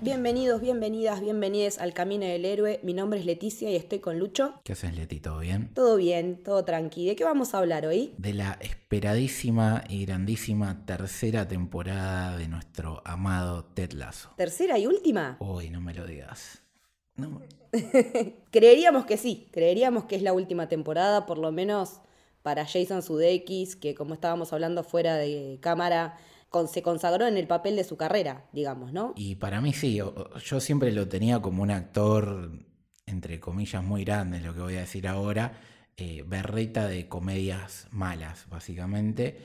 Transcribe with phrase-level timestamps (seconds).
[0.00, 2.78] Bienvenidos, bienvenidas, bienvenides al Camino del Héroe.
[2.84, 4.60] Mi nombre es Leticia y estoy con Lucho.
[4.62, 5.18] ¿Qué haces, Leti?
[5.18, 5.74] ¿Todo bien?
[5.74, 7.04] Todo bien, todo tranqui.
[7.04, 8.14] ¿De qué vamos a hablar hoy?
[8.16, 14.30] De la esperadísima y grandísima tercera temporada de nuestro amado Ted Lasso.
[14.36, 15.36] ¿Tercera y última?
[15.40, 16.62] Uy, no me lo digas.
[17.16, 17.42] No,
[18.52, 22.00] Creeríamos que sí, creeríamos que es la última temporada, por lo menos
[22.42, 26.16] para Jason Sudeikis, que como estábamos hablando fuera de cámara,
[26.68, 29.12] se consagró en el papel de su carrera, digamos, ¿no?
[29.16, 30.00] Y para mí sí,
[30.44, 32.50] yo siempre lo tenía como un actor,
[33.06, 35.60] entre comillas, muy grande, lo que voy a decir ahora,
[35.96, 39.38] eh, berreta de comedias malas, básicamente.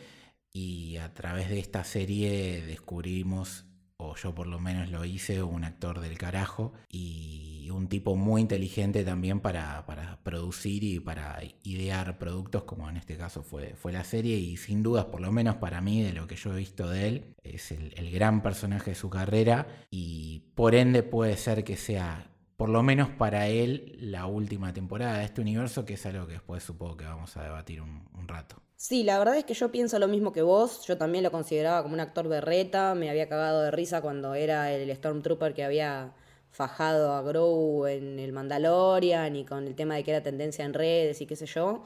[0.51, 3.65] Y a través de esta serie descubrimos,
[4.03, 8.41] o yo por lo menos lo hice, un actor del carajo y un tipo muy
[8.41, 13.91] inteligente también para, para producir y para idear productos, como en este caso fue, fue
[13.91, 14.37] la serie.
[14.37, 17.07] Y sin dudas, por lo menos para mí, de lo que yo he visto de
[17.07, 22.31] él, es el, gran personaje de su carrera y por ende puede ser que sea,
[22.57, 26.33] por lo menos para él, la última temporada de este universo, que es algo que
[26.33, 28.61] después supongo que vamos a debatir un rato.
[28.85, 30.85] Sí, la verdad es que yo pienso lo mismo que vos.
[30.85, 32.95] Yo también lo consideraba como un actor berreta.
[32.95, 36.13] Me había cagado de risa cuando era el Stormtrooper que había
[36.51, 40.73] fajado a Grogu en el Mandalorian y con el tema de que era tendencia en
[40.73, 41.85] redes y qué sé yo.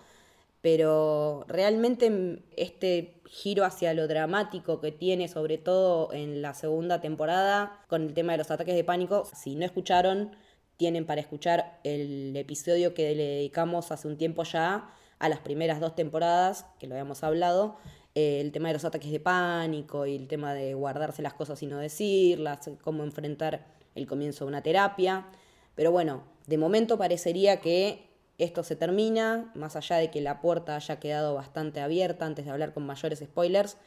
[0.62, 7.86] Pero realmente este giro hacia lo dramático que tiene, sobre todo en la segunda temporada,
[7.90, 10.36] con el tema de los ataques de pánico, si no escucharon,
[10.78, 15.80] tienen para escuchar el episodio que le dedicamos hace un tiempo ya a las primeras
[15.80, 17.78] dos temporadas, que lo habíamos hablado,
[18.16, 21.62] eh, el tema de los ataques de pánico y el tema de guardarse las cosas
[21.64, 23.66] y no decirlas, cómo enfrentar
[23.96, 25.28] el comienzo de una terapia.
[25.75, 30.75] Pero bueno, de momento parecería que esto se termina, más allá de que la puerta
[30.75, 33.78] haya quedado bastante abierta antes de hablar con mayores spoilers.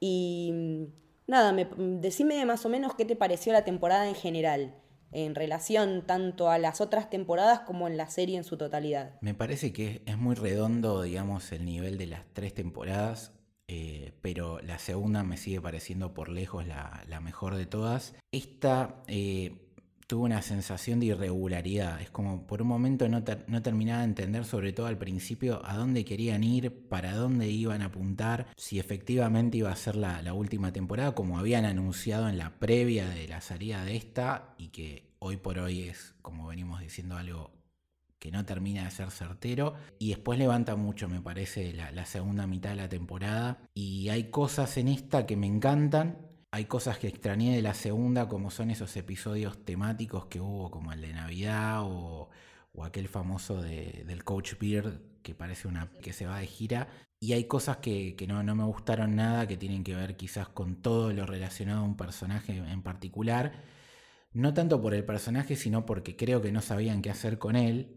[0.00, 0.84] Y mm,
[1.26, 4.74] nada, me, decime más o menos qué te pareció la temporada en general,
[5.12, 9.20] en relación tanto a las otras temporadas como en la serie en su totalidad.
[9.20, 13.32] Me parece que es muy redondo, digamos, el nivel de las tres temporadas,
[13.68, 18.14] eh, pero la segunda me sigue pareciendo por lejos la, mejor de todas.
[18.32, 19.67] Esta eh,
[20.08, 24.46] tuvo una sensación de irregularidad, es como por un momento no, no terminaba de entender,
[24.46, 29.58] sobre todo al principio, a dónde querían ir, para dónde iban a apuntar, si efectivamente
[29.58, 33.42] iba a ser la, la última temporada, como habían anunciado en la previa de la
[33.42, 37.52] salida de esta, y que hoy por hoy es, como venimos diciendo, algo
[38.18, 39.74] que no termina de ser certero.
[39.98, 43.58] Y después levanta mucho, me parece, la, la segunda mitad de la temporada.
[43.74, 46.27] Y hay cosas en esta que me encantan.
[46.50, 50.92] Hay cosas que extrañé de la segunda, como son esos episodios temáticos que hubo, como
[50.92, 52.30] el de Navidad o,
[52.72, 56.88] o aquel famoso de- del Coach Beard, que parece una que se va de gira.
[57.20, 60.48] Y hay cosas que, que no, no me gustaron nada, que tienen que ver quizás
[60.48, 63.52] con todo lo relacionado a un personaje en particular.
[64.32, 67.96] No tanto por el personaje, sino porque creo que no sabían qué hacer con él,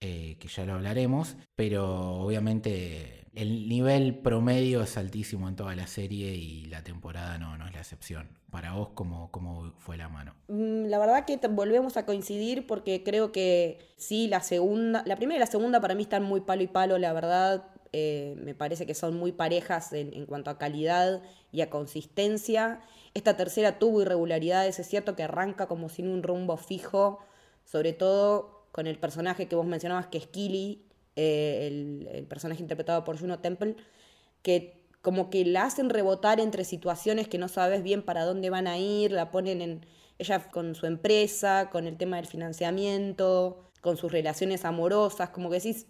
[0.00, 5.86] eh, que ya lo hablaremos, pero obviamente el nivel promedio es altísimo en toda la
[5.86, 8.28] serie y la temporada no, no es la excepción.
[8.50, 10.34] Para vos, ¿cómo, cómo fue la mano?
[10.48, 15.36] Mm, La verdad que volvemos a coincidir porque creo que sí, la segunda, la primera
[15.36, 17.64] y la segunda para mí están muy palo y palo, la verdad.
[17.92, 22.80] eh, me parece que son muy parejas en, en cuanto a calidad y a consistencia.
[23.14, 27.18] Esta tercera tuvo irregularidades, es cierto que arranca como sin un rumbo fijo,
[27.64, 30.84] sobre todo con el personaje que vos mencionabas, que es Killy,
[31.22, 33.76] eh, el, el personaje interpretado por Juno Temple,
[34.40, 38.66] que como que la hacen rebotar entre situaciones que no sabes bien para dónde van
[38.66, 39.86] a ir, la ponen en
[40.18, 45.56] ella con su empresa, con el tema del financiamiento, con sus relaciones amorosas, como que
[45.56, 45.86] decís,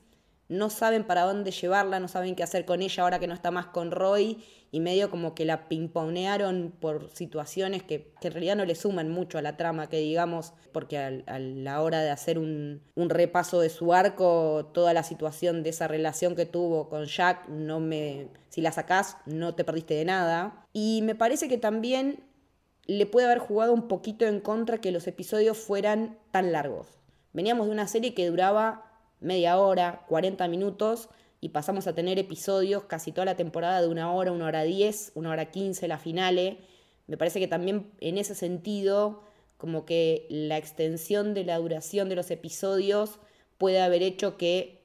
[0.49, 3.53] no saben para dónde llevarla, no saben qué hacer con ella ahora que no está
[3.53, 8.57] más con Roy y medio como que la pimponearon por situaciones que, que en realidad
[8.57, 12.11] no le suman mucho a la trama, que digamos, porque al- a la hora de
[12.11, 16.89] hacer un, un repaso de su arco, toda la situación de esa relación que tuvo
[16.89, 20.67] con Jack, no me, si la sacás, no te perdiste de nada.
[20.73, 22.25] Y me parece que también
[22.87, 26.87] le puede haber jugado un poquito en contra que los episodios fueran tan largos.
[27.33, 28.87] Veníamos de una serie que duraba
[29.21, 31.09] media hora, 40 minutos,
[31.41, 35.13] y pasamos a tener episodios casi toda la temporada de una hora, una hora diez,
[35.15, 36.59] una hora quince, la finale.
[37.07, 39.23] Me parece que también en ese sentido,
[39.57, 43.19] como que la extensión de la duración de los episodios
[43.57, 44.83] puede haber hecho que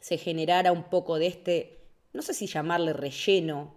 [0.00, 1.80] se generara un poco de este,
[2.12, 3.74] no sé si llamarle relleno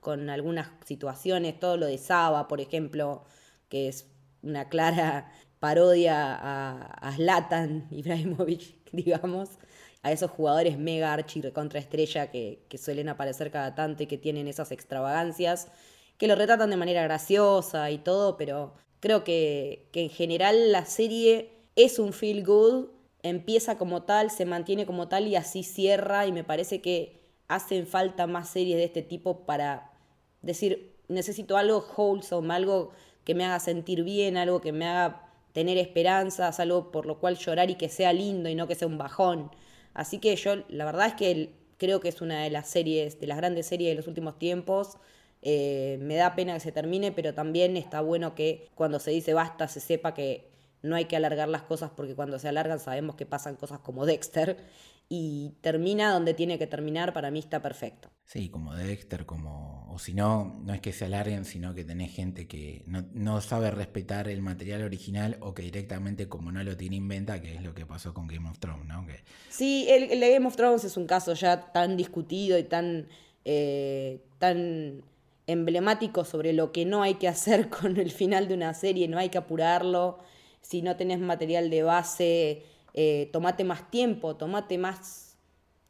[0.00, 3.24] con algunas situaciones, todo lo de Saba, por ejemplo,
[3.68, 4.06] que es
[4.42, 9.50] una clara parodia a, a Zlatan Ibrahimovic, digamos,
[10.02, 14.18] a esos jugadores mega archi contra estrella que, que suelen aparecer cada tanto y que
[14.18, 15.68] tienen esas extravagancias,
[16.16, 20.84] que lo retratan de manera graciosa y todo, pero creo que, que en general la
[20.86, 22.88] serie es un feel good,
[23.22, 27.86] empieza como tal, se mantiene como tal y así cierra y me parece que hacen
[27.86, 29.90] falta más series de este tipo para
[30.42, 32.92] decir, necesito algo wholesome, algo
[33.24, 37.36] que me haga sentir bien, algo que me haga tener esperanzas, algo por lo cual
[37.36, 39.50] llorar y que sea lindo y no que sea un bajón.
[39.94, 43.26] Así que yo, la verdad es que creo que es una de las series, de
[43.26, 44.98] las grandes series de los últimos tiempos.
[45.42, 49.34] Eh, me da pena que se termine, pero también está bueno que cuando se dice
[49.34, 50.50] basta se sepa que
[50.82, 54.06] no hay que alargar las cosas porque cuando se alargan sabemos que pasan cosas como
[54.06, 54.56] Dexter
[55.08, 58.10] y termina donde tiene que terminar, para mí está perfecto.
[58.32, 59.88] Sí, como Dexter, como.
[59.90, 63.72] O si no, no es que se alarguen, sino que tenés gente que no, sabe
[63.72, 67.74] respetar el material original o que directamente, como no lo tiene inventa, que es lo
[67.74, 69.04] que pasó con Game of Thrones, ¿no?
[69.48, 73.08] Sí, el, el Game of Thrones es un caso ya tan discutido y tan.
[73.44, 75.02] Eh, tan
[75.48, 79.18] emblemático sobre lo que no hay que hacer con el final de una serie, no
[79.18, 80.20] hay que apurarlo.
[80.60, 82.62] Si no tenés material de base
[82.94, 85.29] eh, tomate más tiempo, tomate más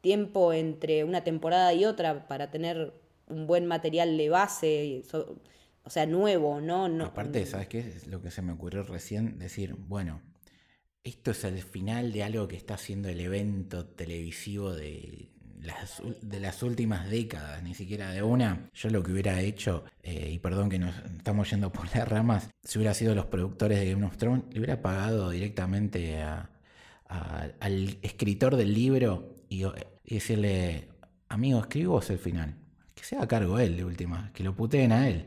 [0.01, 2.95] tiempo entre una temporada y otra para tener
[3.27, 5.03] un buen material de base,
[5.83, 6.89] o sea, nuevo, ¿no?
[6.89, 7.81] no Aparte, ¿sabes qué?
[7.81, 10.21] Es lo que se me ocurrió recién, decir, bueno,
[11.05, 15.31] esto es el final de algo que está haciendo el evento televisivo de
[15.63, 18.71] las, de las últimas décadas, ni siquiera de una.
[18.75, 22.51] Yo lo que hubiera hecho, eh, y perdón que nos estamos yendo por las ramas,
[22.63, 26.51] si hubiera sido los productores de Game of Thrones, le hubiera pagado directamente a,
[27.09, 29.67] al escritor del libro y,
[30.15, 30.89] decirle,
[31.29, 32.55] amigo, escribo el final.
[32.95, 35.27] Que sea a cargo él de última, que lo puteen a él.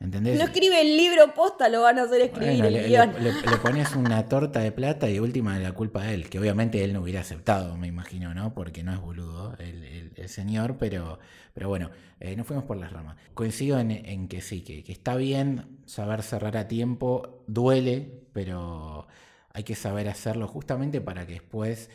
[0.00, 0.38] ¿Entendés?
[0.38, 4.28] No escribe el libro posta, lo van a hacer escribir el le, Le, pones una
[4.28, 7.20] torta de plata y de última la culpa de él, que obviamente él no hubiera
[7.20, 8.52] aceptado, me imagino, ¿no?
[8.54, 11.18] Porque no es boludo el, el, señor, pero,
[11.54, 11.90] pero bueno,
[12.20, 13.16] eh, nos fuimos por las ramas.
[13.32, 19.06] Coincido en, que sí, que, que, está bien saber cerrar a tiempo, duele, pero
[19.54, 21.88] hay que saber hacerlo justamente para que después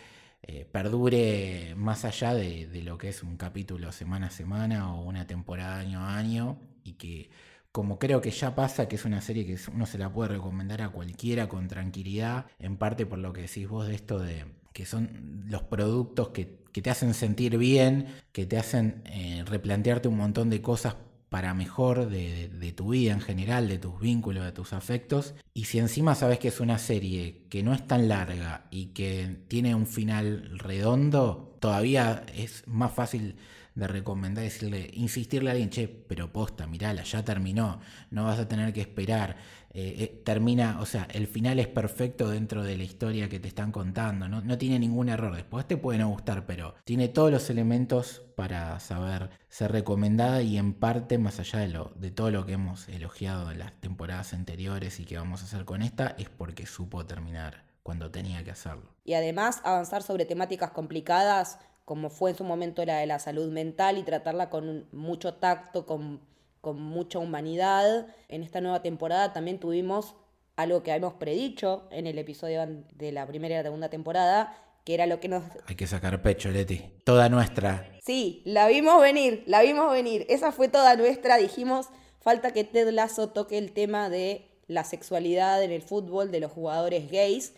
[0.52, 5.28] eh, perdure más allá de, lo que es un capítulo semana a semana o una
[5.28, 7.30] temporada año a año y que
[7.72, 10.82] como creo que ya pasa, que es una serie que uno se la puede recomendar
[10.82, 14.88] a cualquiera con tranquilidad, en parte por lo que decís vos de esto de que
[14.88, 20.50] son los productos que, te hacen sentir bien, que te hacen eh, replantearte un montón
[20.50, 20.96] de cosas
[21.30, 25.36] para mejor de, tu vida en general, de tus vínculos, de tus afectos.
[25.54, 29.38] Y si encima sabes que es una serie que no es tan larga y que
[29.48, 33.36] tiene un final redondo, todavía es más fácil
[33.76, 37.80] de recomendar, decirle, insistirle a alguien, che, pero posta, mirala, ya terminó,
[38.12, 39.38] no vas a tener que esperar.
[39.72, 43.48] Eh, eh, termina, o sea, el final es perfecto dentro de la historia que te
[43.48, 44.42] están contando, ¿no?
[44.42, 45.36] no tiene ningún error.
[45.36, 50.58] Después te puede no gustar, pero tiene todos los elementos para saber ser recomendada y
[50.58, 54.34] en parte, más allá de, lo, de todo lo que hemos elogiado en las temporadas
[54.34, 58.52] anteriores y que vamos a hacer con esta, es porque supo terminar cuando tenía que
[58.52, 58.90] hacerlo.
[59.04, 63.52] Y además avanzar sobre temáticas complicadas como fue en su momento la de la salud
[63.52, 66.22] mental y tratarla con mucho tacto, con
[66.62, 68.08] con mucha humanidad.
[68.28, 70.16] En esta nueva temporada también tuvimos
[70.56, 74.94] algo que habíamos predicho en el episodio de la primera y la segunda temporada, que
[74.94, 75.44] era lo que nos...
[75.68, 76.84] Hay que sacar pecho, Leti.
[77.06, 77.98] Toda nuestra.
[78.06, 80.26] Sí, la vimos venir, la vimos venir.
[80.30, 81.38] Esa fue toda nuestra.
[81.38, 81.88] Dijimos,
[82.20, 86.52] falta que Ted Lasso toque el tema de la sexualidad en el fútbol de los
[86.52, 87.54] jugadores gays.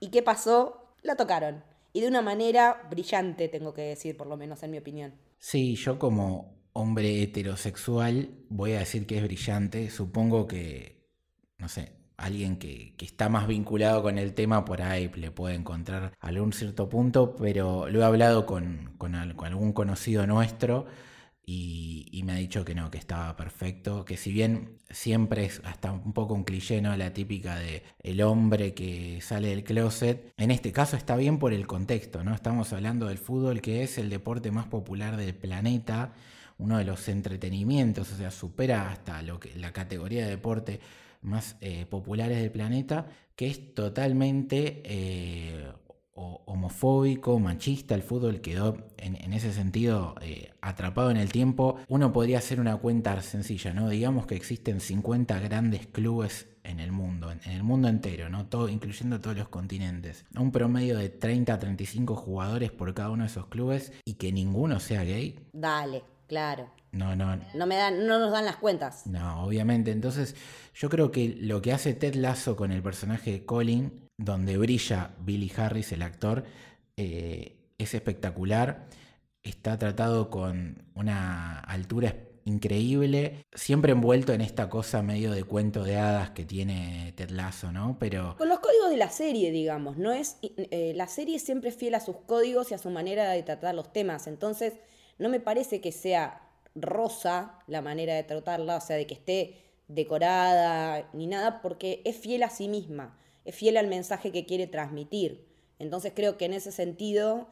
[0.00, 0.94] ¿Y qué pasó?
[1.02, 1.62] La tocaron.
[1.92, 5.14] Y de una manera brillante, tengo que decir, por lo menos en mi opinión.
[5.38, 9.90] Sí, yo como hombre heterosexual, voy a decir que es brillante.
[9.90, 11.08] Supongo que,
[11.58, 16.12] no sé, alguien que, está más vinculado con el tema por ahí le puede encontrar
[16.20, 20.86] algún cierto punto, pero lo he hablado con, algún conocido nuestro
[21.44, 25.92] y, me ha dicho que no, que estaba perfecto, que si bien siempre es hasta
[25.92, 26.96] un poco un cliché, ¿no?
[26.96, 31.52] La típica de el hombre que sale del closet, en este caso está bien por
[31.52, 32.34] el contexto, ¿no?
[32.34, 36.14] Estamos hablando del fútbol que es el deporte más popular del planeta
[36.58, 40.80] uno de los entretenimientos, o sea, supera hasta lo que, la categoría de deporte
[41.22, 45.66] más eh, populares del planeta, que es totalmente eh,
[46.16, 47.94] homofóbico, machista.
[47.94, 51.76] El fútbol quedó en, ese sentido eh, atrapado en el tiempo.
[51.88, 53.90] Uno podría hacer una cuenta sencilla, ¿no?
[53.90, 58.46] Digamos que existen 50 grandes clubes en el mundo, en, el mundo entero, ¿no?
[58.46, 60.24] Todo, incluyendo todos los continentes.
[60.38, 64.32] Un promedio de 30 a 35 jugadores por cada uno de esos clubes y que
[64.32, 65.38] ninguno sea gay.
[65.52, 66.15] Dale.
[66.26, 66.70] Claro.
[66.92, 67.38] No, no.
[67.54, 69.06] No, me dan, no nos dan las cuentas.
[69.06, 69.90] No, obviamente.
[69.90, 70.34] Entonces,
[70.74, 75.10] yo creo que lo que hace Ted Lasso con el personaje de Colin, donde brilla
[75.20, 76.44] Billy Harris, el actor,
[76.96, 78.86] eh, es espectacular.
[79.42, 82.14] Está tratado con una altura
[82.46, 87.72] increíble, siempre envuelto en esta cosa medio de cuento de hadas que tiene Ted Lasso,
[87.72, 87.96] ¿no?
[87.98, 91.76] Pero Con los códigos de la serie, digamos, no es eh, la serie siempre es
[91.76, 94.74] fiel a sus códigos y a su manera de tratar los temas, entonces
[95.18, 96.42] no me parece que sea
[96.74, 99.56] rosa la manera de tratarla, o sea, de que esté
[99.88, 104.66] decorada ni nada, porque es fiel a sí misma, es fiel al mensaje que quiere
[104.66, 105.46] transmitir.
[105.78, 107.48] Entonces creo que en ese sentido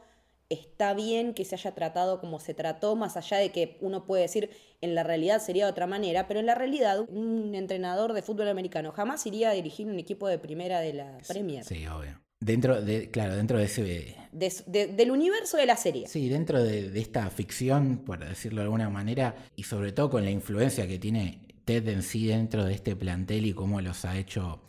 [0.49, 4.23] está bien que se haya tratado como se trató, más allá de que uno puede
[4.23, 4.49] decir
[4.81, 8.49] en la realidad sería de otra manera, pero en la realidad un entrenador de fútbol
[8.49, 11.63] americano jamás iría a dirigir un equipo de primera de la Premier.
[11.63, 12.24] sí, obvio.
[12.45, 13.83] Dentro de, claro, dentro de ese
[14.31, 16.07] De- de- del universo de la serie.
[16.07, 20.23] Sí, dentro de, de esta ficción, por decirlo de alguna manera, y sobre todo con
[20.23, 24.15] la influencia que tiene Ted en sí dentro de este plantel y cómo los ha
[24.17, 24.61] hecho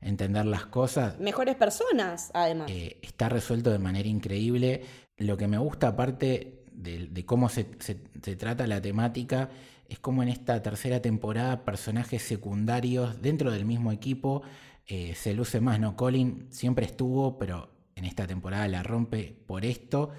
[0.00, 2.70] entender las cosas, Mejores personas, además.
[2.70, 4.82] eh, está resuelto de manera increíble.
[5.16, 9.48] Lo que me gusta, aparte de, de cómo se, se- se trata la temática,
[9.88, 14.42] es como en esta tercera temporada personajes secundarios dentro del mismo equipo
[14.86, 15.96] eh, se luce más, ¿no?
[15.96, 20.10] Colin siempre estuvo, pero en esta temporada la rompe por esto,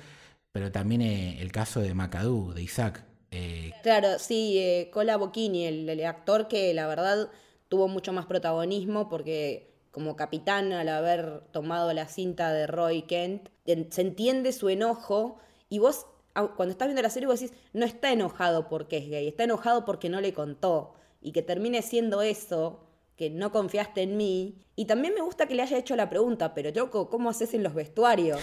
[0.51, 3.03] pero también eh, el caso de McAdoo, de Isaac.
[3.31, 7.29] eh, Claro, sí, Cola Bocchini, el, el actor que la verdad
[7.67, 13.49] tuvo mucho más protagonismo porque como capitán al haber tomado la cinta de Roy Kent,
[13.65, 15.37] en- se entiende su enojo
[15.69, 19.27] y vos cuando estás viendo la serie vos decís, no está enojado porque es gay,
[19.27, 22.84] está enojado porque no le contó y que termine siendo eso,
[23.15, 24.61] que no confiaste en mí.
[24.75, 27.63] Y también me gusta que le haya hecho la pregunta, pero loco, ¿cómo haces en
[27.63, 28.41] los vestuarios?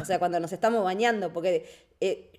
[0.00, 1.66] O sea, cuando nos estamos bañando, porque
[2.00, 2.30] eh,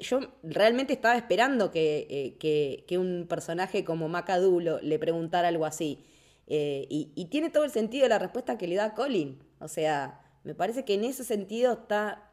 [0.00, 2.06] yo realmente estaba esperando que,
[2.38, 6.04] eh, que, un personaje como Macadoo lo- le preguntara algo así.
[6.46, 9.38] Eh, y, tiene todo el sentido la respuesta que le da Colin.
[9.58, 12.30] O sea, me parece que en ese sentido está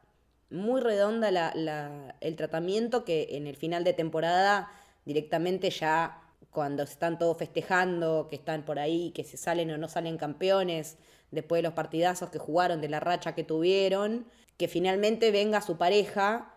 [0.51, 4.69] muy redonda la- el tratamiento que en el final de temporada
[5.05, 9.87] directamente ya cuando están todos festejando, que están por ahí, que se salen o no
[9.87, 10.97] salen campeones,
[11.31, 15.77] después de los partidazos que jugaron, de la racha que tuvieron, que finalmente venga su
[15.77, 16.53] pareja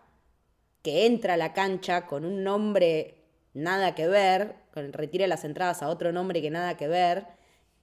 [0.83, 5.81] que entra a la cancha con un nombre nada que ver, con, retira las entradas
[5.81, 7.25] a otro nombre que nada que ver,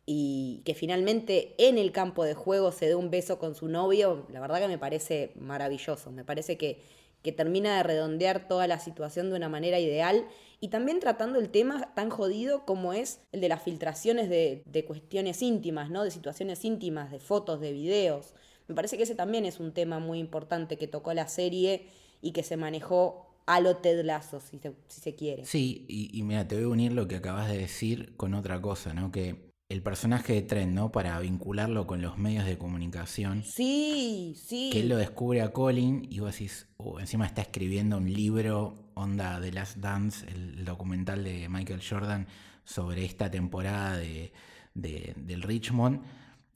[0.07, 4.27] y que finalmente en el campo de juego se dé un beso con su novio,
[4.31, 6.83] la verdad que me parece maravilloso, me parece que,
[7.25, 10.27] que termina de redondear toda la situación de una manera ideal
[10.61, 14.85] y también tratando el tema tan jodido como es el de las filtraciones de, de
[14.85, 16.05] cuestiones íntimas, ¿no?
[16.05, 18.35] de situaciones íntimas, de fotos, de videos.
[18.69, 21.87] Me parece que ese también es un tema muy importante que tocó la serie
[22.21, 24.07] y que se manejó a lo Ted
[24.51, 25.47] si se, si se quiere.
[25.47, 28.61] Sí, y, y mira, te voy a unir lo que acabas de decir con otra
[28.61, 29.11] cosa, ¿no?
[29.11, 30.93] Que el personaje de Trent, ¿no?
[30.93, 34.71] Para vincularlo con los medios de comunicación, Sí, sí.
[34.73, 38.91] que él lo descubre a Colin y vos decís, "Oh, encima está escribiendo un libro,
[38.95, 42.29] onda The Last Dance, el, documental de Michael Jordan
[42.65, 44.33] sobre esta temporada de,
[44.75, 46.03] de- del Richmond,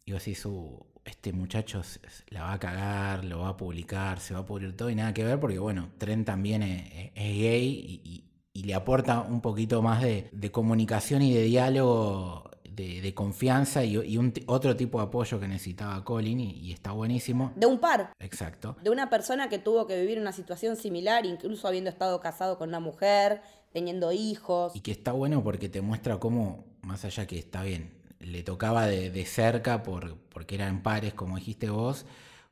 [0.05, 1.83] y vos decís, "Uh, este muchacho
[2.29, 5.13] la va a cagar, lo va a publicar, se va a pudrir todo y nada
[5.13, 7.67] que ver, porque bueno, Trent también es, es- es gay
[8.05, 12.48] y, y- y le aporta un poquito más de, de comunicación y de diálogo.
[12.79, 16.73] De, de confianza y, y un otro tipo de apoyo que necesitaba Colin y- y
[16.73, 17.53] está buenísimo.
[17.57, 18.13] De un par.
[18.21, 18.77] Exacto.
[18.85, 22.69] De una persona que tuvo que vivir una situación similar, incluso habiendo estado casado con
[22.69, 23.43] una mujer,
[23.73, 24.77] teniendo hijos.
[24.77, 28.87] Y que está bueno porque te muestra cómo, más allá que está bien, le tocaba
[28.87, 32.07] de, de cerca por, porque eran pares, como dijiste vos,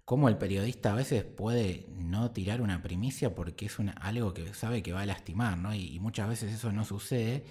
[0.04, 4.52] cómo el periodista a veces puede no tirar una primicia porque es una, algo que
[4.54, 5.72] sabe que va a lastimar, ¿no?
[5.72, 7.44] Y, y muchas veces eso no sucede.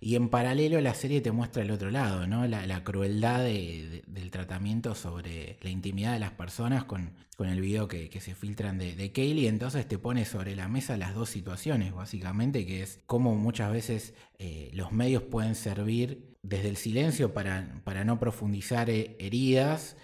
[0.00, 2.46] Y en paralelo la serie te muestra el otro lado, ¿no?
[2.46, 7.60] La, crueldad de- de- del tratamiento sobre la intimidad de las personas con, con el
[7.60, 9.48] video que, se filtran de, de Kaylee.
[9.48, 14.14] Entonces te pone sobre la mesa las dos situaciones, básicamente, que es cómo muchas veces
[14.38, 19.96] eh, los medios pueden servir desde el silencio para, para no profundizar eh, heridas.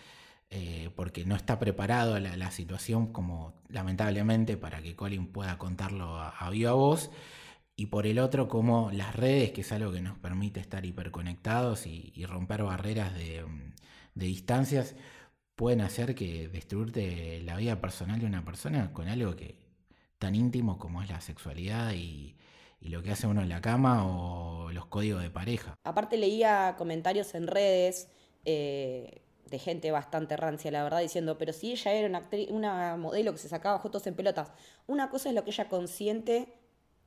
[0.50, 6.16] eh, porque no está preparado la, la situación como lamentablemente para que Colin pueda contarlo
[6.18, 7.10] a, a viva voz
[7.76, 11.86] y por el otro como las redes, que es algo que nos permite estar hiperconectados
[11.86, 13.72] y, romper barreras de, mm,
[14.14, 14.94] de distancias,
[15.54, 19.56] pueden hacer que destruirte la vida personal de una persona con algo que
[20.18, 22.36] tan íntimo como es la sexualidad y,
[22.80, 25.74] lo que hace uno en la cama o los códigos de pareja.
[25.84, 28.08] Aparte leía comentarios en redes
[28.44, 33.30] eh, de gente bastante rancia, la verdad, diciendo, pero si ella era una, una modelo
[33.30, 34.50] que se sacaba fotos en pelotas,
[34.88, 36.52] una cosa es lo que ella consciente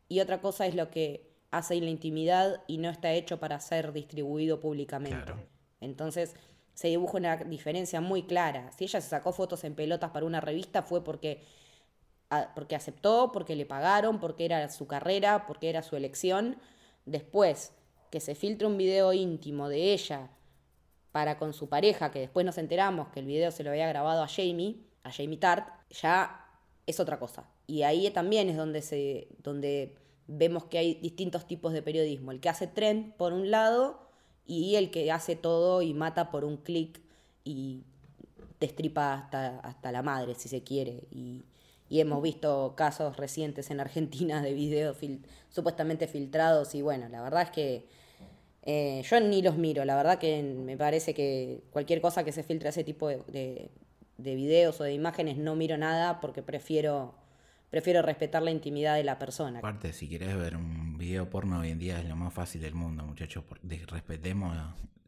[0.07, 3.59] y otra cosa es lo que hace en la intimidad y no está hecho para
[3.59, 5.33] ser distribuido públicamente.
[5.81, 6.35] Entonces
[6.73, 8.71] se dibuja una diferencia muy clara.
[8.71, 11.43] Si ella se sacó fotos en pelotas para una revista fue porque,
[12.53, 16.57] porque aceptó, porque le pagaron, porque era su carrera, porque era su elección.
[17.05, 17.71] Después,
[18.11, 20.29] que se filtre un video íntimo de ella
[21.11, 24.21] para con su pareja, que después nos enteramos que el video se lo había grabado
[24.21, 26.44] a Jamie, a Jamie Tart, ya
[26.87, 27.45] es otra cosa.
[27.67, 29.95] Y ahí también es donde, se, donde
[30.27, 32.31] vemos que hay distintos tipos de periodismo.
[32.31, 33.99] El que hace tren por un lado
[34.45, 37.01] y el que hace todo y mata por un clic
[37.43, 37.83] y
[38.59, 41.03] destripa hasta, hasta la madre, si se quiere.
[41.11, 41.43] Y,
[41.87, 44.97] hemos visto casos recientes en Argentina de videos
[45.49, 47.85] supuestamente filtrados y bueno, la verdad es que
[48.63, 52.43] eh, yo ni los miro, la verdad que me parece que cualquier cosa que se
[52.43, 53.69] filtre ese tipo de
[54.17, 57.15] videos o de imágenes no miro nada porque prefiero
[57.69, 59.59] prefiero respetar la intimidad de la persona.
[59.59, 62.73] Aparte, si querés ver un video porno hoy en día es lo más fácil del
[62.73, 63.43] mundo, muchachos.
[63.63, 64.55] Respetemos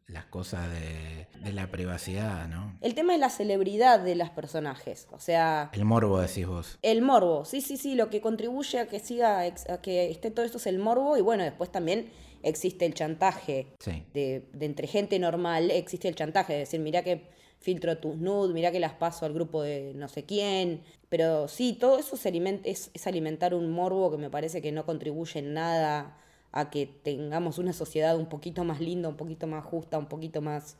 [0.08, 2.76] las cosas de, la privacidad, ¿no?
[2.80, 5.70] El tema es la celebridad de los personajes, o sea...
[5.72, 6.78] El morbo, decís vos.
[6.82, 10.44] El morbo, sí, sí, sí, lo que contribuye a que siga, a que esté todo
[10.44, 12.10] esto es el morbo y bueno, después también
[12.42, 13.74] existe el chantaje
[14.12, 18.54] de, de, entre gente normal, existe el chantaje de decir, mira que filtro tus nudes,
[18.54, 20.82] mira que las paso al grupo de no sé quién.
[21.08, 25.40] Pero sí, todo eso es, es alimentar un morbo que me parece que no contribuye
[25.40, 26.18] en nada
[26.52, 30.40] a que tengamos una sociedad un poquito más linda, un poquito más justa, un poquito
[30.40, 30.76] más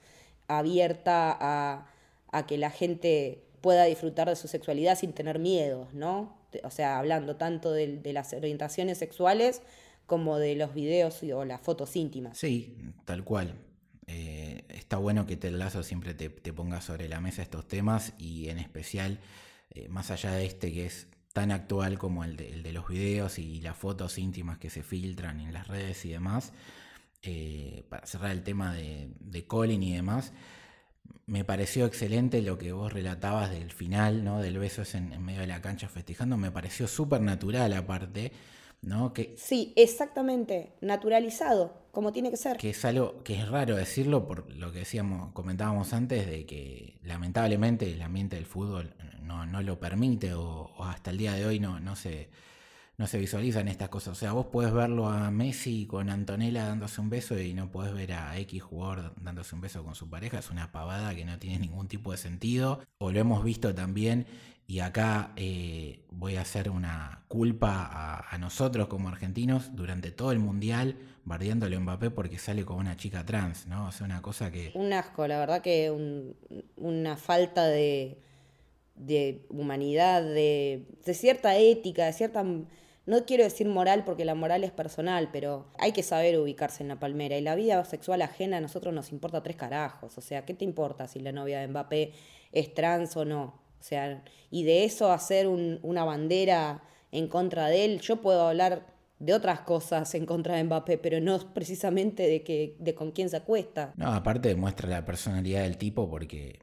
[0.47, 1.87] abierta a,
[2.31, 6.37] a que la gente pueda disfrutar de su sexualidad sin tener miedos, ¿no?
[6.65, 9.63] O sea, hablando tanto de, de las orientaciones sexuales
[10.07, 12.39] como de los videos o las fotos íntimas.
[12.39, 13.55] Sí, tal cual.
[14.11, 18.49] Eh, está bueno que Ted Lazo siempre te, ponga sobre la mesa estos temas y
[18.49, 19.21] en especial,
[19.71, 23.61] eh, más allá de este que es tan actual como el de, los videos y
[23.61, 26.55] las fotos íntimas que se filtran en las redes y demás,
[27.21, 30.33] eh, para cerrar el tema de, Colin y demás,
[31.27, 34.41] me pareció excelente lo que vos relatabas del final, ¿no?
[34.41, 38.33] Del beso en, en medio de la cancha festejando, me pareció súper natural aparte.
[38.83, 39.13] ¿No?
[39.13, 42.57] Que, sí, exactamente, naturalizado, como tiene que ser.
[42.57, 46.99] Que es algo que es raro decirlo por lo que decíamos, comentábamos antes, de que
[47.03, 51.81] lamentablemente el ambiente del fútbol no, lo permite o, hasta el día de hoy no,
[51.81, 52.31] no, se,
[52.97, 54.13] no se visualizan estas cosas.
[54.13, 57.95] O sea, vos podés verlo a Messi con Antonella dándose un beso y no podés
[57.95, 60.39] ver a X jugador dándose un beso con su pareja.
[60.39, 62.81] Es una pavada que no tiene ningún tipo de sentido.
[62.99, 64.27] O lo hemos visto también
[64.71, 70.41] y acá eh, voy a hacer una culpa a, nosotros como argentinos durante todo el
[70.41, 73.89] mundial, bardeándole a Mbappé porque sale con una chica trans, ¿no?
[73.89, 74.71] O sea, una cosa que.
[74.75, 75.91] Un asco, la verdad que
[76.77, 78.19] una falta de,
[78.95, 82.45] de humanidad, de, de cierta ética, de cierta.
[82.45, 86.89] No quiero decir moral porque la moral es personal, pero hay que saber ubicarse en
[86.89, 87.39] la palmera.
[87.39, 90.19] Y la vida sexual ajena a nosotros nos importa tres carajos.
[90.19, 92.13] O sea, ¿qué te importa si la novia de Mbappé
[92.53, 93.68] es trans o no?
[93.81, 98.87] O sea, y de eso hacer una bandera en contra de él, yo puedo hablar
[99.19, 103.29] de otras cosas en contra de Mbappé, pero no precisamente de que de con quién
[103.29, 103.93] se acuesta.
[103.97, 106.61] No, aparte demuestra la personalidad del tipo porque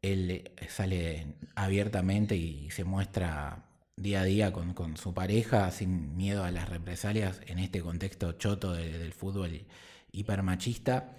[0.00, 3.64] él sale abiertamente y se muestra
[3.96, 8.72] día a día con, su pareja sin miedo a las represalias en este contexto choto
[8.72, 9.66] del fútbol
[10.12, 11.14] hipermachista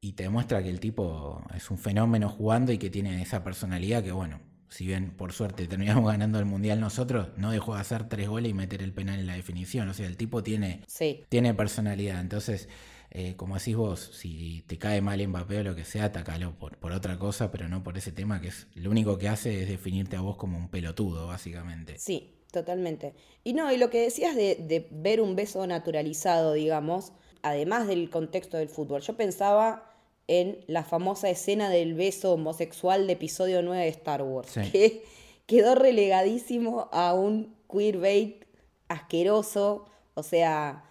[0.00, 4.02] y te demuestra que el tipo es un fenómeno jugando y que tiene esa personalidad
[4.02, 4.40] que bueno,
[4.74, 8.50] si bien por suerte terminamos ganando el mundial nosotros, no dejó de hacer tres goles
[8.50, 9.88] y meter el penal en la definición.
[9.88, 10.80] O sea, el tipo tiene,
[11.28, 12.20] tiene personalidad.
[12.20, 12.68] Entonces,
[13.12, 16.76] eh, como decís vos, si te cae mal Mbappé o lo que sea, atacalo por,
[16.78, 19.68] por otra cosa, pero no por ese tema que es lo único que hace es
[19.68, 21.96] definirte a vos como un pelotudo, básicamente.
[21.96, 23.14] Sí, totalmente.
[23.44, 28.10] Y no, y lo que decías de, de ver un beso naturalizado, digamos, además del
[28.10, 29.93] contexto del fútbol, yo pensaba
[30.28, 35.04] en la famosa escena del beso homosexual de episodio 9 de Star Wars, que
[35.46, 38.44] quedó relegadísimo a un queerbait
[38.88, 40.84] asqueroso, o sea,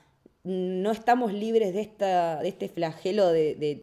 [0.43, 3.81] no estamos libres de, esta, de este flagelo de,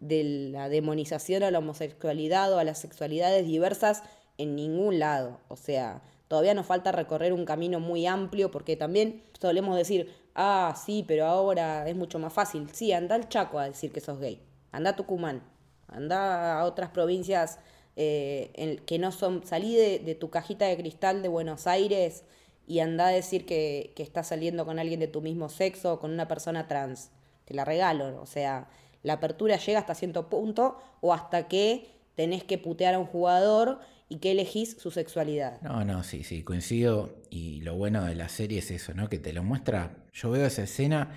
[0.52, 4.02] la demonización a la homosexualidad o a las sexualidades diversas
[4.38, 9.22] en ningún lado, o sea, todavía nos falta recorrer un camino muy amplio porque también
[9.38, 13.66] solemos decir, ah, sí, pero ahora es mucho más fácil, sí, anda al Chaco a
[13.66, 14.40] decir que sos gay
[14.72, 15.42] anda a Tucumán,
[15.88, 17.58] anda a otras provincias
[17.96, 22.24] eh, que no son, salí de, tu cajita de cristal de Buenos Aires
[22.66, 26.00] y anda a decir que, que estás saliendo con alguien de tu mismo sexo o
[26.00, 27.10] con una persona trans.
[27.44, 28.68] Te la regalo, o sea,
[29.02, 33.80] la apertura llega hasta cierto punto o hasta que tenés que putear a un jugador
[34.08, 35.60] y que elegís su sexualidad.
[35.62, 37.14] No, no, sí, sí, coincido.
[37.30, 39.08] Y lo bueno de la serie es eso, ¿no?
[39.08, 39.96] Que te lo muestra.
[40.12, 41.12] Yo veo esa escena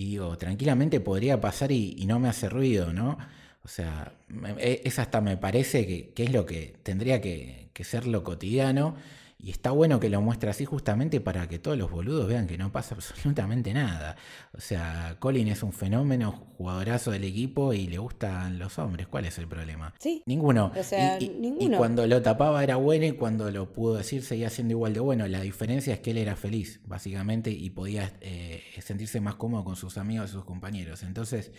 [0.00, 3.18] y digo, tranquilamente podría pasar y, no me hace ruido, ¿no?
[3.62, 4.14] O sea,
[4.56, 8.96] e, es hasta me parece que, es lo que tendría que, que ser lo cotidiano
[9.42, 12.58] y está bueno que lo muestre así justamente para que todos los boludos vean que
[12.58, 14.16] no pasa absolutamente nada.
[14.52, 19.06] O sea, Colin es un fenómeno, jugadorazo del equipo y le gustan los hombres.
[19.08, 19.94] ¿Cuál es el problema?
[19.98, 20.22] Sí.
[20.26, 20.72] Ninguno.
[20.76, 21.74] O sea, y, ninguno.
[21.74, 25.00] y cuando lo tapaba era bueno y cuando lo pudo decir seguía siendo igual de
[25.00, 25.26] bueno.
[25.26, 29.76] La diferencia es que él era feliz, básicamente, y podía eh, sentirse más cómodo con
[29.76, 31.02] sus amigos y sus compañeros.
[31.02, 31.52] Entonces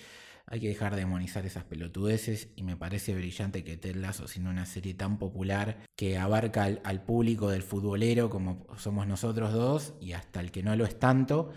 [0.52, 4.50] hay que dejar de demonizar esas pelotudeces y me parece brillante que Ted Lasso, siendo
[4.50, 10.12] una serie tan popular que abarca al, público del futbolero como somos nosotros dos y
[10.12, 11.54] hasta el que no lo es tanto,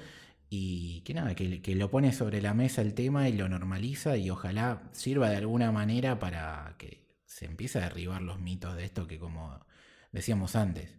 [0.49, 4.31] y que nada, que, lo pone sobre la mesa el tema y lo normaliza y
[4.31, 9.09] ojalá sirva de alguna manera para que se empiece a derribar los mitos de esto
[9.09, 9.67] que como
[10.13, 10.95] decíamos antes,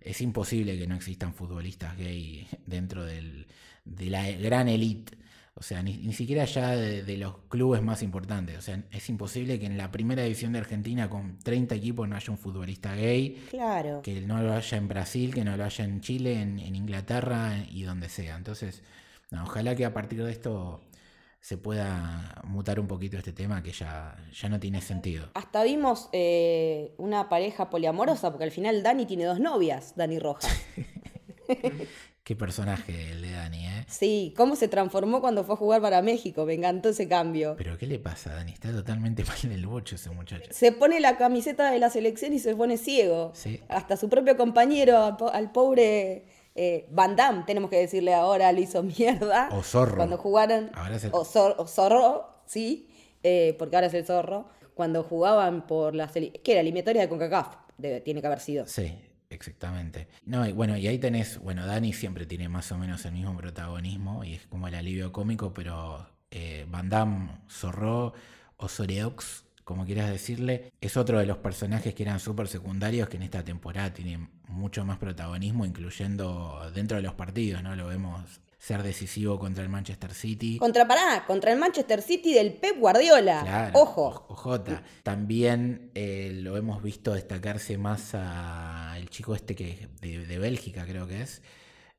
[0.00, 3.46] es imposible que no existan futbolistas gay dentro del,
[3.86, 5.16] de la gran élite
[5.58, 8.56] o sea, ni, siquiera ya de, los clubes más importantes.
[8.58, 12.14] O sea, es imposible que en la primera división de Argentina con 30 equipos no
[12.14, 13.44] haya un futbolista gay.
[13.50, 14.00] Claro.
[14.02, 17.82] Que no lo haya en Brasil, que no lo haya en Chile, en, Inglaterra y
[17.82, 18.36] donde sea.
[18.36, 18.84] Entonces,
[19.32, 20.80] ojalá que a partir de esto
[21.40, 25.28] se pueda mutar un poquito este tema que ya, ya no tiene sentido.
[25.34, 30.56] Hasta vimos eh, una pareja poliamorosa, porque al final Dani tiene dos novias, Dani Rojas.
[32.28, 33.86] Qué personaje el de Dani, ¿eh?
[33.88, 36.44] Sí, cómo se transformó cuando fue a jugar para México.
[36.44, 37.54] Me encantó ese cambio.
[37.56, 38.52] Pero ¿qué le pasa a Dani?
[38.52, 40.50] Está totalmente mal en el bocho ese muchacho.
[40.50, 43.30] Se pone la camiseta de la selección y se pone ciego.
[43.32, 43.62] Sí.
[43.68, 48.82] Hasta su propio compañero, al pobre eh, Van Damme, tenemos que decirle ahora, lo hizo
[48.82, 49.48] mierda.
[49.50, 49.96] O Zorro.
[49.96, 50.70] Cuando jugaron.
[50.74, 51.12] Ahora es el...
[51.14, 52.90] o, Zorro, sí,
[53.22, 54.50] eh, porque ahora es el Zorro.
[54.74, 56.42] Cuando jugaban por la selección.
[56.44, 56.60] ¿Qué era?
[56.60, 57.56] Eliminatoria de CONCACAF.
[58.04, 58.66] tiene que haber sido.
[58.66, 58.92] Sí,
[59.30, 60.08] Exactamente.
[60.24, 63.36] No, y bueno, y ahí tenés, bueno, Dani siempre tiene más o menos el mismo
[63.36, 68.14] protagonismo y es como el alivio cómico, pero eh, Van Damme, Zorro
[68.56, 73.18] o Soreox, como quieras decirle, es otro de los personajes que eran súper secundarios que
[73.18, 77.76] en esta temporada tienen mucho más protagonismo, incluyendo dentro de los partidos, ¿no?
[77.76, 80.58] Lo vemos ser decisivo contra el Manchester City.
[80.58, 83.70] Contra Pará, contra el Manchester City del Pep Guardiola.
[83.74, 84.26] Ojo.
[84.28, 84.82] Ojota.
[85.04, 90.84] También eh, lo hemos visto destacarse más a el chico este que de, de, Bélgica,
[90.86, 91.42] creo que es.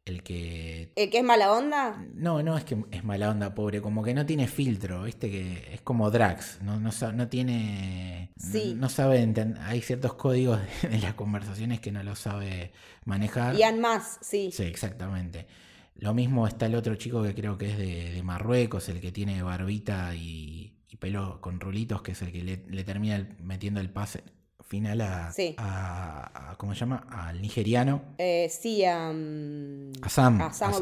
[0.06, 0.92] El que.
[0.96, 2.04] ¿El que es mala onda?
[2.14, 3.82] No, no es que es mala onda, pobre.
[3.82, 5.30] Como que no tiene filtro, ¿viste?
[5.30, 6.62] Que es como Drax.
[6.62, 8.32] No, no, no tiene.
[8.38, 8.74] Sí.
[8.76, 9.62] No, sabe entender.
[9.64, 12.72] Hay ciertos códigos de, las conversaciones que no lo sabe
[13.06, 13.56] manejar.
[13.56, 14.50] Ian más, sí.
[14.52, 15.46] Sí, exactamente.
[16.00, 19.44] Lo mismo está el otro chico que creo que es de, Marruecos, el que tiene
[19.44, 24.24] barbita y, pelo con rulitos, que es el que le, termina metiendo el pase
[24.68, 27.08] final a, a, ¿cómo se llama?
[27.10, 28.02] Al nigeriano.
[28.18, 30.42] Eh, sí, a, a Sam.
[30.42, 30.74] A Sam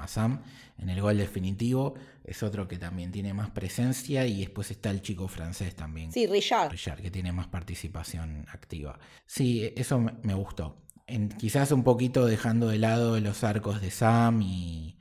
[0.00, 0.42] A Sam,
[0.78, 1.94] en el gol definitivo.
[2.24, 6.12] Es otro que también tiene más presencia y después está el chico francés también.
[6.12, 6.72] Sí, Richard.
[6.72, 8.98] Richard, que tiene más participación activa.
[9.24, 10.76] Sí, eso me gustó
[11.38, 14.94] quizás un poquito dejando de lado los arcos de Sam y,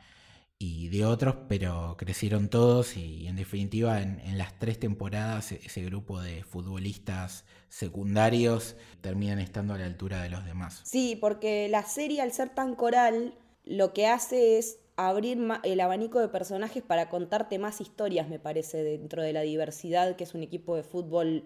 [0.89, 6.21] de otros, pero crecieron todos y en definitiva en, las tres temporadas e, ese grupo
[6.21, 10.81] de futbolistas secundarios terminan estando a la altura de los demás.
[10.85, 16.19] Sí, porque la serie al ser tan coral lo que hace es abrir el abanico
[16.19, 20.41] de personajes para contarte más historias, me parece, dentro de la diversidad que es un
[20.41, 21.43] equipo de fútbol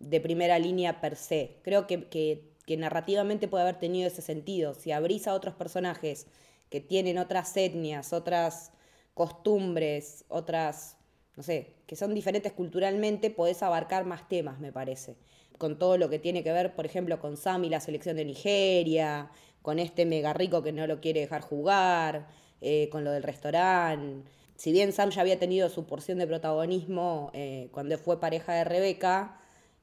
[0.00, 1.60] de primera línea per se.
[1.62, 4.74] Creo que, que que narrativamente puede haber tenido ese sentido.
[4.74, 6.28] Si abrís a otros personajes
[6.68, 8.70] que tienen otras etnias, otras
[9.12, 10.96] costumbres, otras,
[11.34, 15.16] no sé, que son diferentes culturalmente, podés abarcar más temas, me parece.
[15.58, 18.24] Con todo lo que tiene que ver, por ejemplo, con Sam y la selección de
[18.24, 22.28] Nigeria, con este mega rico que no lo quiere dejar jugar,
[22.60, 24.30] eh, con lo del restaurante.
[24.54, 28.62] Si bien Sam ya había tenido su porción de protagonismo eh, cuando fue pareja de
[28.62, 29.39] Rebeca,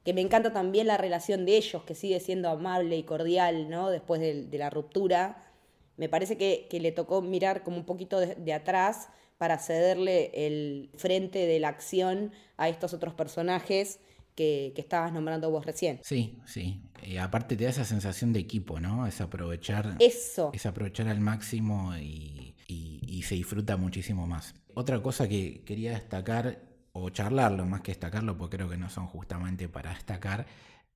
[0.08, 3.90] que me encanta también la relación de ellos, que sigue siendo amable y cordial, ¿no?
[3.90, 5.52] Después de, la ruptura.
[5.98, 11.40] Me parece que, le tocó mirar como un poquito de, atrás para cederle el frente
[11.40, 14.00] de la acción a estos otros personajes
[14.34, 16.00] que, estabas nombrando vos recién.
[16.04, 16.80] Sí, sí.
[17.04, 19.08] Y aparte te da esa sensación de equipo, ¿no?
[19.08, 19.98] Es aprovechar.
[20.00, 20.52] Eso.
[20.54, 24.56] Es aprovechar al máximo y, y se disfruta muchísimo más.
[24.74, 26.67] Otra cosa que quería destacar
[27.00, 30.48] o charlarlo más que destacarlo, porque creo que no son justamente para destacar,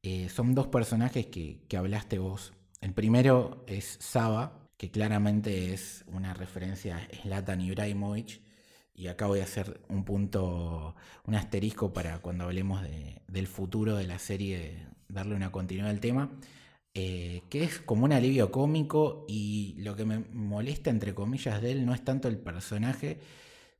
[0.03, 2.53] eh, son dos personajes que, hablaste vos.
[2.81, 8.41] El primero es Saba, que claramente es una referencia a Zlatan Ibrahimovic,
[8.95, 12.81] y acá voy a hacer un punto, un asterisco para cuando hablemos
[13.27, 16.31] del futuro de la serie, darle una continuidad al tema,
[16.93, 21.71] eh, que es como un alivio cómico y lo que me molesta, entre comillas, de
[21.71, 23.19] él no es tanto el personaje,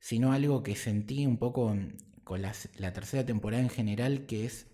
[0.00, 1.76] sino algo que sentí un poco
[2.24, 4.66] con la tercera temporada en general, que es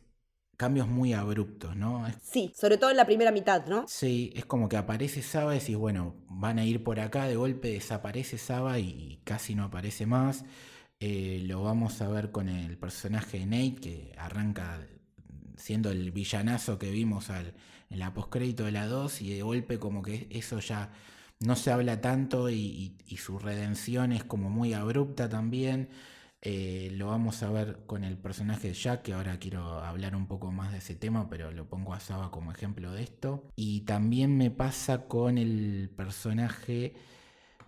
[0.59, 2.05] cambios muy abruptos, ¿no?
[2.21, 3.87] Sí, sobre todo en la primera mitad, ¿no?
[3.87, 7.37] Sí, es como que aparece Saba y decís, bueno, van a ir por acá, de
[7.37, 10.45] golpe desaparece Saba y casi no aparece más.
[10.99, 14.85] Eh, lo vamos a ver con el personaje de Nate, que arranca
[15.57, 17.55] siendo el villanazo que vimos al,
[17.89, 20.91] en la postcrédito de la 2 y de golpe como que eso ya
[21.39, 25.89] no se habla tanto y su redención es como muy abrupta también.
[26.41, 30.27] Eh, lo vamos a ver con el personaje de Jack, que ahora quiero hablar un
[30.29, 33.45] poco más de ese tema, pero lo pongo a Saba como ejemplo de esto.
[33.57, 36.95] Y también me pasa con el personaje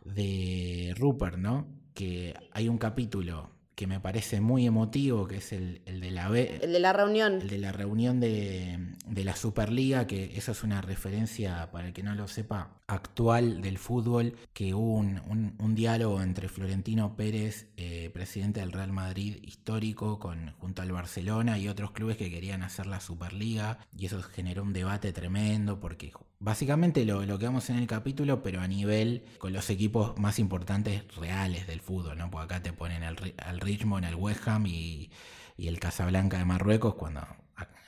[0.04, 1.66] de Rupert, ¿no?
[1.94, 6.72] Que hay un capítulo que me parece muy emotivo, que es el, de la el
[6.72, 7.40] de la reunión.
[7.40, 8.78] El de la reunión de,
[9.08, 13.78] la Superliga, que eso es una referencia, para el que no lo sepa, actual del
[13.78, 20.52] fútbol, que hubo un, diálogo entre Florentino Pérez, eh, presidente del Real Madrid histórico, con,
[20.58, 24.72] junto al Barcelona y otros clubes que querían hacer la Superliga, y eso generó un
[24.72, 29.68] debate tremendo, porque Básicamente lo, que vamos en el capítulo, pero a nivel con los
[29.68, 32.30] equipos más importantes reales del fútbol, ¿no?
[32.30, 33.18] Porque acá te ponen al,
[33.60, 35.10] Richmond, al West Ham y,
[35.58, 37.20] el Casablanca de Marruecos, cuando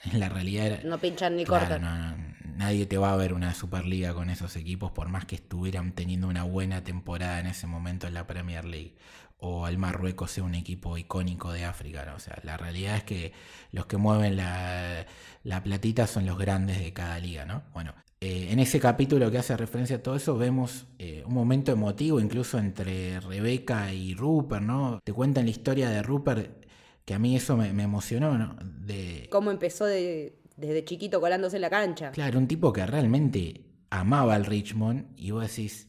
[0.04, 0.82] en la realidad...
[0.82, 2.36] No pinchan ni cortan.
[2.58, 6.28] nadie te va a ver una Superliga con esos equipos, por más que estuvieran teniendo
[6.28, 8.96] una buena temporada en ese momento en la Premier League.
[9.38, 12.16] O al Marruecos sea un equipo icónico de África, ¿no?
[12.16, 13.32] O sea, la realidad es que
[13.70, 15.06] los que mueven la,
[15.42, 17.62] la platita son los grandes de cada liga, ¿no?
[17.72, 21.72] Bueno, eh, en ese capítulo que hace referencia a todo eso vemos eh, un momento
[21.72, 25.00] emotivo incluso entre Rebeca y Rupert, ¿no?
[25.02, 26.64] Te cuentan la historia de Rupert,
[27.04, 28.56] que a mí eso me, emocionó, ¿no?
[28.62, 29.26] De...
[29.28, 32.12] Cómo empezó desde chiquito colándose en la cancha.
[32.12, 35.88] Claro, un tipo que realmente amaba al Richmond y vos decís,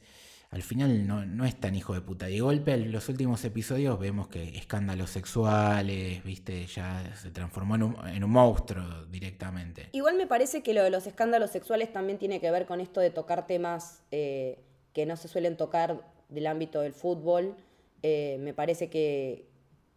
[0.54, 2.28] al final no, es tan hijo de puta.
[2.28, 8.24] De golpe, en los últimos episodios vemos que escándalos sexuales, viste, ya se transformó en
[8.24, 9.90] un, monstruo directamente.
[9.94, 13.02] Igual me parece que lo de los escándalos sexuales también tiene que ver con esto
[13.02, 14.60] de tocar temas eh,
[14.94, 17.56] que no se suelen tocar del ámbito del fútbol.
[18.04, 19.48] Eh, me parece que,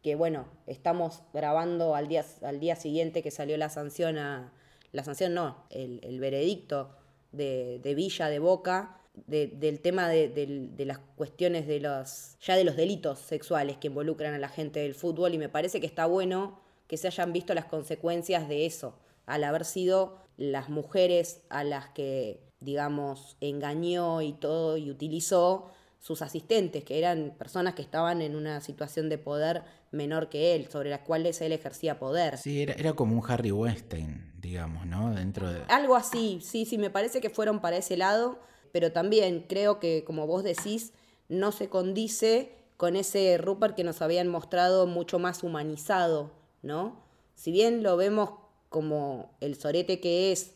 [0.03, 4.53] que, bueno, estamos grabando al día, al día siguiente que salió la sanción a...
[4.93, 6.97] La sanción no, el, veredicto
[7.33, 12.77] de, de Villa de Boca del tema de, las cuestiones de los, ya de los
[12.77, 16.61] delitos sexuales que involucran a la gente del fútbol y me parece que está bueno
[16.87, 21.89] que se hayan visto las consecuencias de eso, al haber sido las mujeres a las
[21.89, 28.37] que, digamos, engañó y todo y utilizó sus asistentes, que eran personas que estaban en
[28.37, 32.39] una situación de poder menor que él, sobre las cuales él ejercía poder.
[32.39, 35.13] Sí, era, era como un Harry Weinstein, digamos, ¿no?
[35.13, 35.63] Dentro de...
[35.69, 38.39] Algo así, sí, sí, me parece que fueron para ese lado
[38.77, 40.93] pero también creo que, como vos decís,
[41.31, 47.01] no se condice con ese Rupert que nos habían mostrado mucho más humanizado, ¿no?
[47.35, 48.33] Si bien lo vemos
[48.69, 50.53] como el sorete que es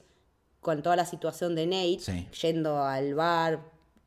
[0.60, 3.64] con toda la situación de Nate, yendo al bar,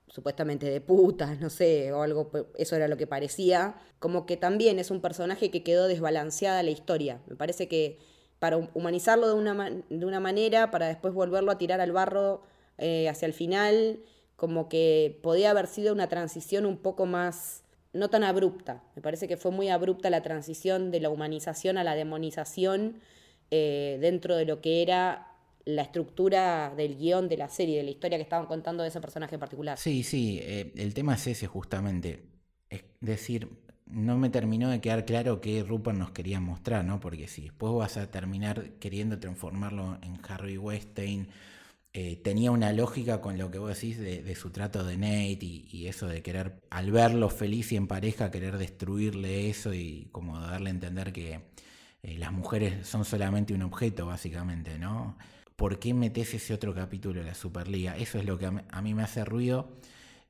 [0.10, 4.78] supuestamente de putas, no sé, o algo, eso era lo que parecía, como que también
[4.78, 7.20] es un personaje que quedó desbalanceada la historia.
[7.26, 7.98] Me parece que
[8.38, 13.10] para humanizarlo de una, de una manera, para después volverlo a tirar al barro eh,
[13.10, 14.00] hacia el final,
[14.36, 18.84] como que podía haber sido una transición un poco más, no tan abrupta.
[18.96, 23.00] Me parece que fue muy abrupta la transición de la humanización a la demonización
[23.52, 25.28] eh, dentro de lo que era
[25.66, 29.00] la estructura del guion de la serie, de la historia que estaban contando de ese
[29.00, 29.78] personaje en particular.
[29.78, 32.24] Sí, sí, eh, el tema es ese justamente.
[32.70, 33.48] Es decir,
[33.86, 37.00] no me terminó de quedar claro qué Rupert nos quería mostrar, ¿no?
[37.00, 41.28] Porque si después vas a terminar queriendo transformarlo en Harry Weinstein
[41.96, 45.86] eh, tenía una lógica con lo que vos decís de, su trato de Nate y,
[45.88, 50.70] eso de querer, al verlo feliz y en pareja, querer destruirle eso y como darle
[50.70, 51.42] a entender que
[52.02, 55.18] eh, las mujeres son solamente un objeto, básicamente, ¿no?
[55.56, 57.96] ¿Por qué metes ese otro capítulo de la Superliga?
[57.96, 59.78] Eso es lo que a mí, me hace ruido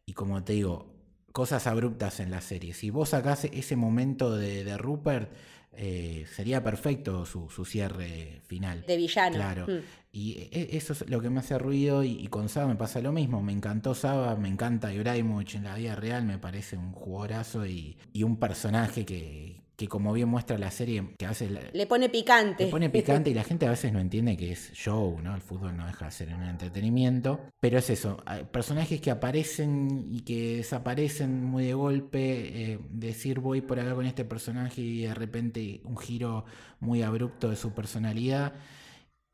[0.05, 0.93] y como te digo,
[1.31, 2.73] cosas abruptas en la serie.
[2.73, 5.31] Si vos sacás ese momento de Rupert,
[5.75, 8.83] eh, sería perfecto su, cierre final.
[8.85, 9.35] De villano.
[9.35, 9.65] Claro.
[9.67, 9.79] Mm.
[10.11, 13.11] Y e, eso es lo que me hace ruido y, con Saba me pasa lo
[13.11, 13.41] mismo.
[13.41, 17.97] Me encantó Saba, me encanta Ibrahimovic en la vida real, me parece un jugadorazo y,
[18.23, 22.07] un personaje que, que como bien muestra la serie, que a veces la- Le pone
[22.07, 22.63] picante.
[22.65, 25.35] le pone picante y la gente a veces no entiende que es show, ¿no?
[25.35, 27.41] El fútbol no deja de ser un entretenimiento.
[27.59, 33.39] Pero es eso, hay personajes que aparecen y que desaparecen muy de golpe, eh, decir
[33.41, 36.45] voy por acá con este personaje y de repente un giro
[36.79, 38.53] muy abrupto de su personalidad.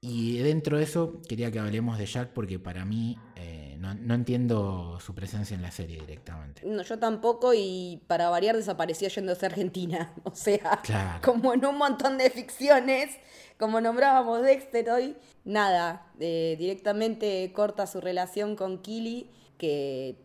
[0.01, 4.13] Y dentro de eso quería que hablemos de Jack porque para mí eh, no, no
[4.13, 6.62] entiendo su presencia en la serie directamente.
[6.65, 10.13] No, yo tampoco y para variar desapareció yéndose a Argentina.
[10.23, 11.19] O sea, Claro.
[11.21, 13.09] como en un montón de ficciones,
[13.57, 20.15] como nombrábamos Dexter hoy, nada, eh, directamente corta su relación con Kili, que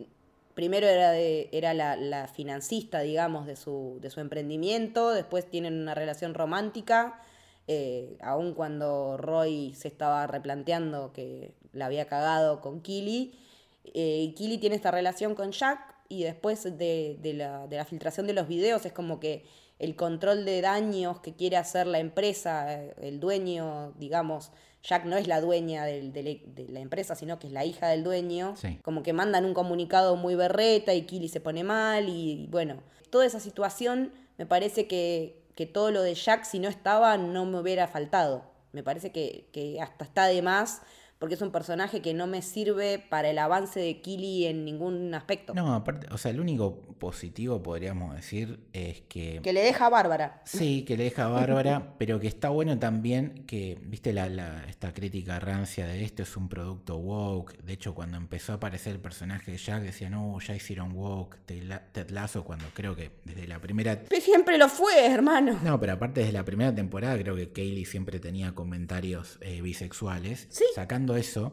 [0.55, 5.75] primero era, de, era la, la financista, digamos, de su, de su emprendimiento, después tienen
[5.81, 7.21] una relación romántica,
[7.67, 13.35] eh, aun cuando Roy se estaba replanteando que la había cagado con Kili.
[13.95, 18.33] Eh, tiene esta relación con Jack y después de, de la, de la filtración de
[18.33, 19.45] los videos es como que
[19.79, 25.17] el control de daños que quiere hacer la empresa, eh, el dueño, digamos, Jack no
[25.17, 28.55] es la dueña del- del- de la empresa, sino que es la hija del dueño,
[28.57, 28.79] Sí.
[28.83, 32.77] como que mandan un comunicado muy berreta y Kili se pone mal y bueno,
[33.11, 37.45] toda esa situación me parece que, que todo lo de Jack si no estaba no
[37.47, 38.45] me hubiera faltado.
[38.73, 40.83] Me parece que, que hasta está de más
[41.19, 45.15] porque es un personaje que no me sirve para el avance de Kili en ningún
[45.15, 45.55] aspecto.
[45.55, 49.89] No, aparte, o sea, el único positivo podríamos decir es que Que le deja a
[49.91, 50.43] Bárbara.
[50.45, 54.93] Sí, que le deja bárbara, pero que está bueno también que, viste, la, la- esta
[54.93, 57.57] crítica rancia de esto es un producto woke.
[57.63, 61.39] De hecho, cuando empezó a aparecer el personaje de Jack, decía, no, ya hicieron woke,
[61.47, 63.99] Ted Lasso, cuando creo que desde la primera...
[64.09, 65.59] Pero siempre lo fue, hermano.
[65.63, 70.47] No, pero aparte desde la primera temporada creo que Kaylee siempre tenía comentarios eh, bisexuales.
[70.51, 70.65] Sí.
[70.75, 71.53] Sacando eso,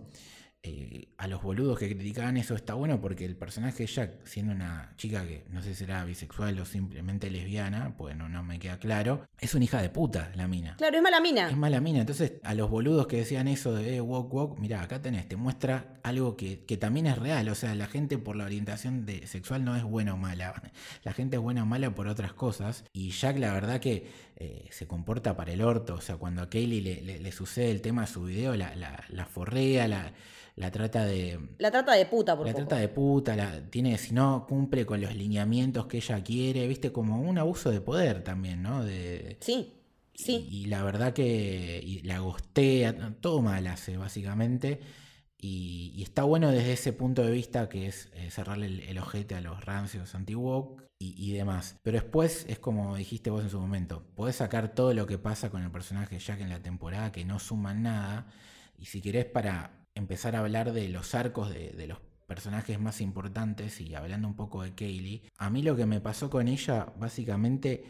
[0.63, 4.53] eh, a los boludos que criticaban eso está bueno porque el personaje de Jack, siendo
[4.53, 8.59] una chica que no sé si será bisexual o simplemente lesbiana, pues no, no me
[8.59, 10.75] queda claro, es una hija de puta la mina.
[10.77, 11.49] Claro, es mala mina.
[11.49, 12.01] Es mala mina.
[12.01, 15.35] Entonces, a los boludos que decían eso de eh, walk, walk, mira, acá tenés, te
[15.35, 17.49] muestra algo que, que también es real.
[17.49, 20.61] O sea, la gente por la orientación de, sexual no es buena o mala.
[21.03, 22.85] La gente es buena o mala por otras cosas.
[22.93, 24.11] Y Jack, la verdad que
[24.43, 25.95] eh, se comporta para el orto.
[25.95, 28.75] O sea, cuando a Kaylee le, le- le sucede el tema de su video, la,
[28.75, 30.13] la, la forrea, la,
[30.56, 31.39] la trata de.
[31.60, 32.65] La trata de puta, por La poco.
[32.67, 36.91] trata de puta, la, tiene, si no cumple con los lineamientos que ella quiere, viste,
[36.91, 38.84] como un abuso de poder también, ¿no?
[38.84, 39.73] De, Sí,
[40.13, 40.47] sí.
[40.49, 44.80] y, y la verdad que y la gostea, todo mal hace, básicamente.
[45.43, 48.97] Y, y está bueno desde ese punto de vista que es eh, cerrarle el, el
[48.99, 51.79] ojete a los rancios anti-woke y, demás.
[51.81, 55.49] Pero después es como dijiste vos en su momento, podés sacar todo lo que pasa
[55.49, 58.27] con el personaje Jack en la temporada que no suman nada.
[58.77, 63.81] Y si querés para empezar a hablar de los arcos de, los personajes más importantes
[63.81, 67.83] y hablando un poco de Kaylee, a mí lo que me pasó con ella básicamente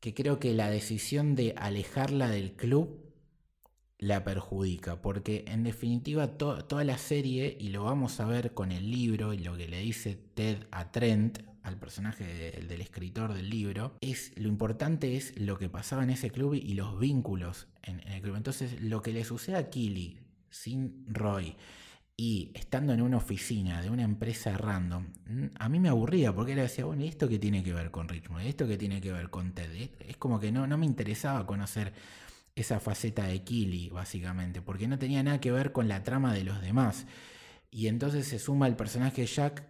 [0.00, 2.98] que creo que la decisión de alejarla del club
[3.98, 8.72] la perjudica, porque en definitiva to- toda la serie, y lo vamos a ver con
[8.72, 13.32] el libro y lo que le dice Ted a Trent, al personaje de- del escritor
[13.34, 17.68] del libro, es lo importante es lo que pasaba en ese club y los vínculos
[17.82, 18.36] en, el club.
[18.36, 20.18] Entonces, lo que le sucede a Killy
[20.50, 21.56] sin Roy
[22.16, 26.52] y estando en una oficina de una empresa random, mm, a mí me aburría porque
[26.52, 28.44] era decía, bueno, ¿y esto qué tiene que ver con Richmond?
[28.44, 29.90] ¿Y esto qué tiene que ver con Ted?
[30.00, 31.92] Es como que no, no me interesaba conocer
[32.54, 36.44] esa faceta de Killy, básicamente, porque no tenía nada que ver con la trama de
[36.44, 37.06] los demás.
[37.70, 39.64] Y entonces se suma el personaje de Jack,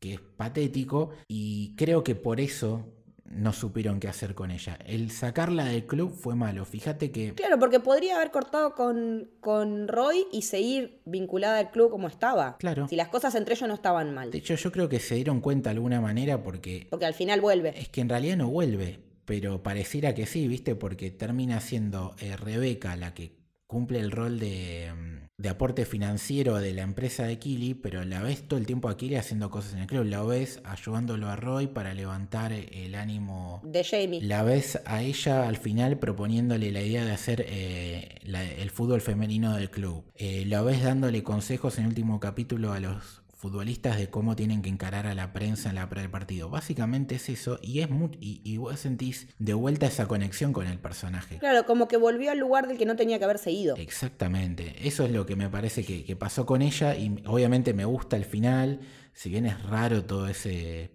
[0.00, 2.86] que es patético, y creo que por eso
[3.30, 4.78] no supieron qué hacer con ella.
[4.86, 6.64] El sacarla del club fue malo.
[6.64, 11.90] Fíjate que Claro, porque podría haber cortado con, con Roy y seguir vinculada al club
[11.90, 12.56] como estaba.
[12.56, 12.88] Claro.
[12.88, 14.30] Si las cosas entre ellos no estaban mal.
[14.30, 17.42] De hecho, yo creo que se dieron cuenta de alguna manera porque Porque al final
[17.42, 17.78] vuelve.
[17.78, 20.74] es que en realidad no vuelve, pero pareciera que sí, ¿viste?
[20.74, 26.56] Porque termina siendo eh, Rebeca la que cumple el rol de, mm, de aporte financiero
[26.56, 29.74] de la empresa de Kili, pero la ves todo el tiempo a Kili haciendo cosas
[29.74, 30.04] en el club.
[30.04, 34.20] La ves ayudándolo a Roy para levantar el ánimo De Jamie.
[34.20, 39.00] la ves a ella al final proponiéndole la idea de hacer eh, la- el fútbol
[39.00, 40.02] femenino del club.
[40.16, 44.62] Eh, la ves dándole consejos en el último capítulo a los futbolistas de cómo tienen
[44.62, 46.50] que encarar a la prensa en la pre del partido.
[46.50, 50.66] Básicamente es eso y es mu- y, y vos sentís de vuelta esa conexión con
[50.66, 51.38] el personaje.
[51.38, 53.76] Claro, como que volvió al lugar del que no tenía que haberse ido.
[53.76, 57.84] Exactamente, eso es lo que me parece que, que pasó con ella y obviamente me
[57.84, 58.80] gusta el final,
[59.12, 60.90] si bien es raro todo ese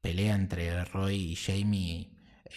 [0.00, 2.10] pelea entre Roy y Jamie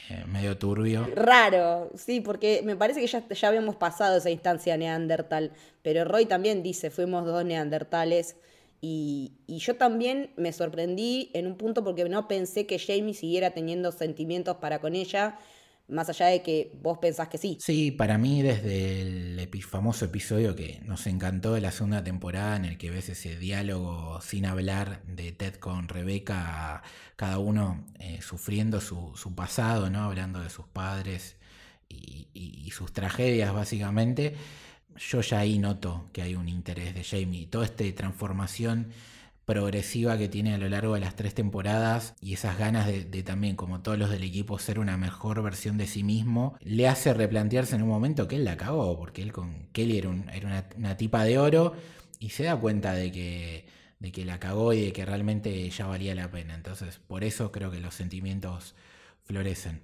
[0.09, 1.07] eh, medio turbio.
[1.15, 5.51] Raro, sí, porque me parece que ya, ya habíamos pasado esa instancia neandertal,
[5.81, 8.35] pero Roy también dice, fuimos dos neandertales,
[8.81, 13.91] y, yo también me sorprendí en un punto porque no pensé que Jamie siguiera teniendo
[13.91, 15.37] sentimientos para con ella,
[15.87, 17.57] más allá de que vos pensás que sí.
[17.59, 22.65] Sí, para mí desde el famoso episodio que nos encantó de la segunda temporada en
[22.65, 26.81] el que ves ese diálogo sin hablar de Ted con Rebeca,
[27.15, 30.03] cada uno eh, sufriendo su, pasado, ¿no?
[30.03, 31.35] hablando de sus padres
[31.89, 34.35] y sus tragedias básicamente,
[34.97, 37.47] yo ya ahí noto que hay un interés de Jamie.
[37.47, 38.87] Toda esta transformación
[39.45, 43.55] progresiva que tiene a lo largo de las tres temporadas y esas ganas de, también,
[43.55, 47.75] como todos los del equipo, ser una mejor versión de sí mismo, le hace replantearse
[47.75, 51.23] en un momento que él la cagó, porque él con Kelly era, era una, tipa
[51.23, 51.73] de oro
[52.19, 53.65] y se da cuenta de que,
[53.99, 56.53] de que la cagó y de que realmente ya valía la pena.
[56.55, 58.75] Entonces, por eso creo que los sentimientos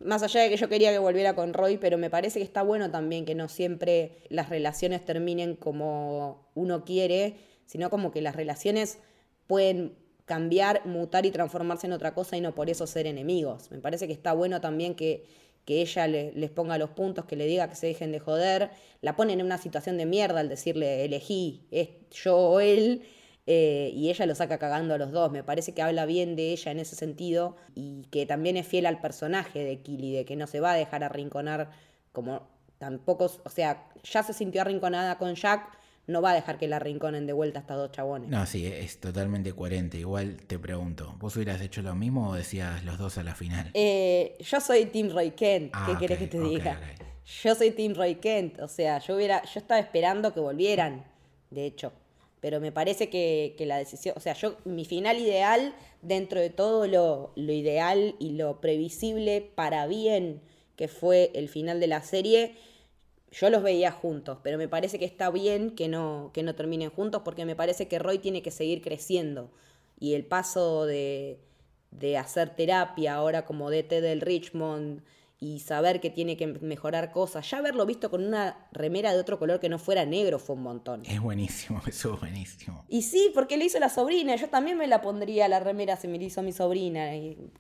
[0.04, 2.62] Más allá de que yo quería que volviera con Roy, pero me parece que está
[2.62, 7.36] bueno también que no siempre las relaciones terminen como uno quiere,
[7.66, 9.00] sino como que las relaciones
[9.48, 9.96] pueden
[10.26, 13.72] cambiar, mutar y transformarse en otra cosa y no por eso ser enemigos.
[13.72, 15.26] Me parece que está bueno también que,
[15.64, 18.72] que ella les ponga los puntos, que le diga que se dejen de joder.
[19.02, 23.04] La ponen en una situación de mierda al decirle elegí, es yo o él,
[23.48, 25.32] eh, y ella lo saca cagando a los dos.
[25.32, 28.86] Me parece que habla bien de ella en ese sentido y que también es fiel
[28.86, 31.72] al personaje de Killy, de que no se va a dejar arrinconar
[32.12, 35.78] como tampoco, o sea, ya se sintió arrinconada con Jack
[36.08, 38.30] no va a dejar que la rinconen de vuelta hasta dos chabones.
[38.30, 39.98] No, sí, es totalmente coherente.
[39.98, 43.70] Igual te pregunto, ¿vos hubieras hecho lo mismo o decías los dos a la final?
[43.74, 46.80] Eh, yo soy Team Roy Kent, ¿qué ah, querés que te diga?
[47.44, 51.04] Yo soy Team Roy Kent, o sea, yo hubiera, yo estaba esperando que volvieran,
[51.50, 51.92] de hecho.
[52.40, 56.86] Pero me parece que, la decisión, o sea, yo, mi final ideal, dentro de todo
[56.88, 60.42] lo, lo ideal y lo previsible para bien
[60.76, 62.56] que fue el final de la serie,
[63.32, 66.92] yo los veía juntos, pero me parece que está bien que no, que no terminen
[66.92, 69.52] juntos porque me parece que Roy tiene que seguir creciendo.
[70.00, 71.40] Y el paso de,
[71.92, 75.02] de hacer terapia ahora como DT del Richmond,
[75.40, 77.50] y saber que tiene que mejorar cosas.
[77.50, 80.64] Ya haberlo visto con una remera de otro color que no fuera negro fue un
[80.64, 81.04] montón.
[81.06, 82.86] Es buenísimo, eso es buenísimo.
[82.90, 84.36] Y sí, porque le hizo la sobrina.
[84.36, 87.12] Yo también me la pondría la remera si me la hizo mi sobrina,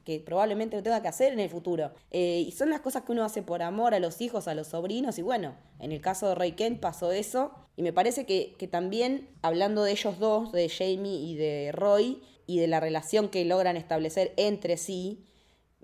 [0.03, 1.91] que probablemente lo tenga que hacer en el futuro.
[2.09, 4.67] Eh, y son las cosas que uno hace por amor a los hijos, a los
[4.67, 5.19] sobrinos.
[5.19, 7.51] Y bueno, en el caso de Ray Kent pasó eso.
[7.75, 12.23] Y me parece que, que también, hablando de ellos dos, de Jamie y de Roy,
[12.47, 15.27] y de la relación que logran establecer entre sí,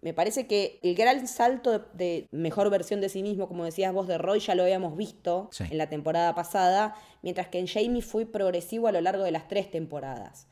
[0.04, 4.06] me parece que el gran salto de, mejor versión de sí mismo, como decías vos,
[4.06, 8.26] de Roy, ya lo habíamos visto en la temporada pasada, mientras que en Jamie fue
[8.26, 10.48] progresivo a lo largo de las tres temporadas,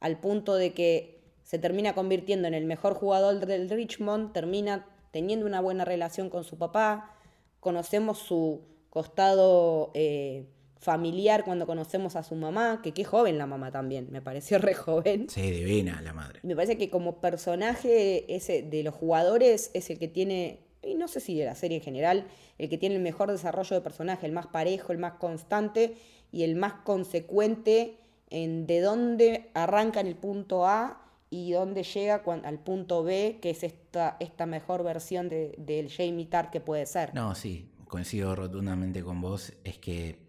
[0.00, 5.46] al punto de que se termina convirtiendo en el mejor jugador del Richmond, termina teniendo
[5.46, 7.14] una buena relación con su papá,
[7.60, 9.92] conocemos su costado...
[9.94, 10.46] Eh,
[10.80, 14.74] familiar cuando conocemos a su mamá, que qué joven la mamá también, me pareció re
[14.74, 15.28] joven.
[15.28, 16.40] Sí, divina la madre.
[16.42, 21.08] Me parece que como personaje ese de los jugadores es el que tiene, y no
[21.08, 22.26] sé si de la serie en general,
[22.58, 25.96] el que tiene el mejor desarrollo de personaje, el más parejo, el más constante
[26.30, 27.96] y el más consecuente
[28.30, 33.50] en de dónde arranca en el punto A y dónde llega al punto B, que
[33.50, 37.14] es esta, esta mejor versión de, del Jamie Tart que puede ser.
[37.14, 40.27] No, sí, coincido rotundamente con vos, es que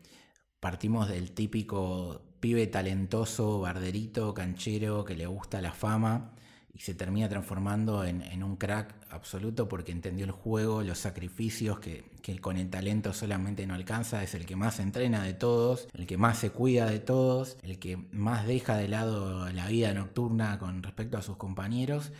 [0.60, 6.32] Partimos del típico pibe talentoso, barderito, canchero, que le gusta la fama
[6.74, 12.06] y se termina transformando en, un crack absoluto porque entendió el juego, los sacrificios que,
[12.22, 16.06] que, con el talento solamente no alcanza, es el que más entrena de todos, el
[16.06, 20.60] que más se cuida de todos, el que más deja de lado la vida nocturna
[20.60, 22.12] con respecto a sus compañeros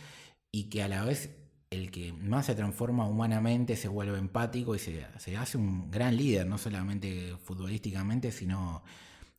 [0.50, 1.30] y que a la vez
[1.70, 5.06] el que más se transforma humanamente, se vuelve empático y se,
[5.36, 8.82] hace un gran líder, no solamente futbolísticamente, sino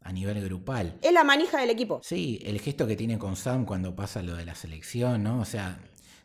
[0.02, 0.98] a nivel grupal.
[1.02, 2.00] Es la manija del equipo.
[2.02, 5.42] Sí, el gesto que tiene con Sam cuando pasa lo de la selección, ¿no?
[5.42, 5.82] O sea,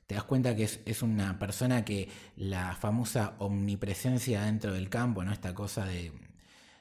[0.07, 5.25] te das cuenta que es, es una persona que la famosa omnipresencia dentro del campo,
[5.25, 5.33] ¿no?
[5.33, 6.13] Esta cosa de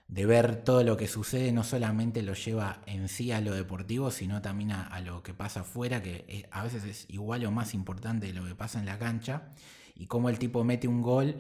[0.08, 4.12] de ver todo lo que sucede, no solamente lo lleva en sí a lo deportivo,
[4.12, 8.28] sino también a, lo que pasa afuera, que a veces es igual o más importante
[8.28, 9.50] de lo que pasa en la cancha,
[9.96, 11.36] y cómo el tipo mete un gol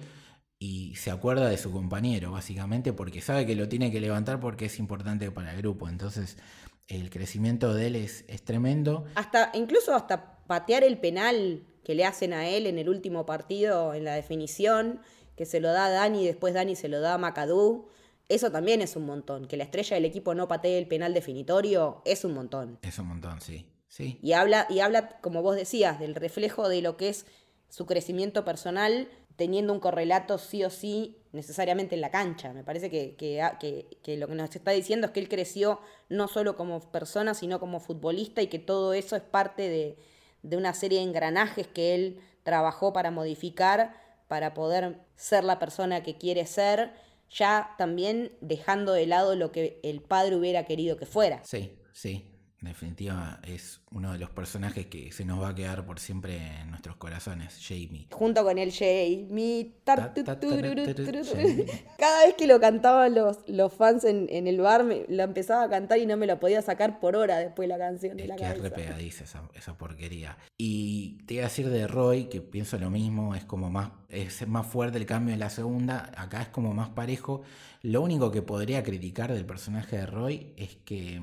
[0.58, 4.66] y se acuerda de su compañero, básicamente, porque sabe que lo tiene que levantar porque
[4.66, 5.88] es importante para el grupo.
[5.88, 6.38] Entonces,
[6.88, 9.06] el crecimiento de él es, es tremendo.
[9.16, 13.94] Hasta, incluso hasta patear el penal que le hacen a él en el último partido,
[13.94, 15.02] en la definición,
[15.36, 17.90] que se lo da a Dani y después Dani se lo da a Macadú
[18.30, 19.48] eso también es un montón.
[19.48, 22.80] Que la estrella del equipo no patee el penal definitorio es un montón.
[22.82, 23.66] Es un montón, sí.
[23.88, 24.20] sí.
[24.22, 27.26] Y habla, y habla, como vos decías, del reflejo de lo que es
[27.70, 32.54] su crecimiento personal, teniendo un correlato sí o sí necesariamente en la cancha.
[32.54, 36.56] Me parece que, que, lo que nos está diciendo es que él creció no solo
[36.56, 39.98] como persona, sino como futbolista y que todo eso es parte de,
[40.42, 46.04] de una serie de engranajes que él trabajó para modificar para poder ser la persona
[46.04, 46.94] que quiere ser,
[47.30, 51.42] ya también dejando de lado lo que el padre hubiera querido que fuera.
[51.44, 52.26] Sí, sí,
[52.66, 56.36] en definitiva, es uno de los personajes que se nos va a quedar por siempre
[56.62, 58.08] en nuestros corazones, Jamie.
[58.12, 59.72] Junto con el Jamie.
[61.98, 65.70] Cada vez que lo cantaban los, los fans en, el bar, me, lo empezaba a
[65.70, 68.20] cantar y no me lo podía sacar por hora después la canción.
[68.20, 70.38] Es la que es repegadiza esa, esa porquería.
[70.58, 74.48] Y te iba a decir de Roy, que pienso lo mismo, es como más, es
[74.48, 77.44] más fuerte el cambio en la segunda, acá es como más parejo.
[77.84, 81.22] Lo único que podría criticar del personaje de Roy es que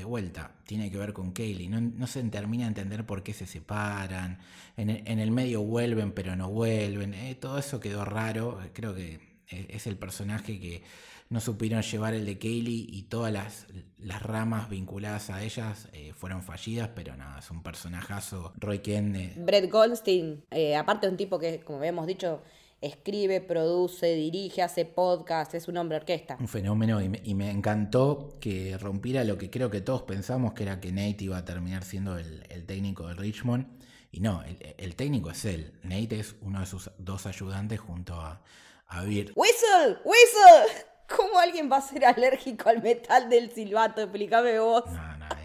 [0.00, 1.68] de vuelta, tiene que ver con Kaylee.
[1.68, 4.38] No, se termina de entender por qué se separan.
[4.78, 7.12] En el, medio vuelven, pero no vuelven.
[7.12, 8.58] Eh, todo eso quedó raro.
[8.72, 10.82] Creo que eh, es el personaje que
[11.28, 13.66] no supieron llevar el de Kaylee y todas las,
[13.98, 18.54] las ramas vinculadas a ellas eh, fueron fallidas, pero nada, es un personajazo.
[18.56, 19.36] Roy Kent.
[19.36, 20.44] Brett Goldstein,
[20.78, 22.42] aparte de un tipo que, como habíamos dicho,
[22.80, 26.36] escribe, produce, dirige, hace podcast, es un hombre orquesta.
[26.40, 30.80] Un fenómeno y me, encantó que rompiera lo que creo que todos pensamos que era
[30.80, 33.66] que Nate iba a terminar siendo el, técnico de Richmond.
[34.12, 34.42] Y no,
[34.78, 35.72] el, técnico es él.
[35.82, 38.42] Nate es uno de sus dos ayudantes junto a,
[38.88, 39.02] a.
[39.04, 39.36] ¡Whistle!
[40.04, 40.86] ¡Whistle!
[41.16, 44.00] ¿Cómo alguien va a ser alérgico al metal del silbato?
[44.00, 44.84] Explícame vos.
[44.86, 45.39] No, no.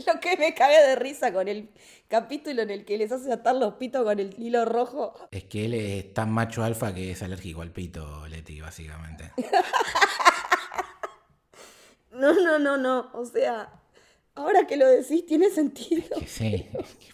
[0.06, 1.70] Lo que me caga de risa con el
[2.08, 5.14] capítulo en el que les hace atar los pitos con el hilo rojo.
[5.30, 9.32] Es que él es tan macho alfa que es alérgico al pito, Leti, básicamente.
[12.12, 13.10] no, no, no, no.
[13.14, 13.72] O sea,
[14.34, 16.16] ahora que lo decís tiene sentido.
[16.16, 16.66] Es que sí,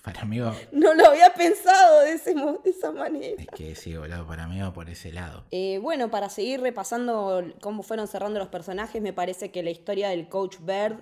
[0.03, 0.55] para mí va...
[0.72, 3.43] No lo había pensado de, esa manera.
[3.43, 5.45] Es que sí, volado, para mí va por ese lado.
[5.51, 10.09] Eh, bueno, para seguir repasando cómo fueron cerrando los personajes, me parece que la historia
[10.09, 11.01] del Coach Bird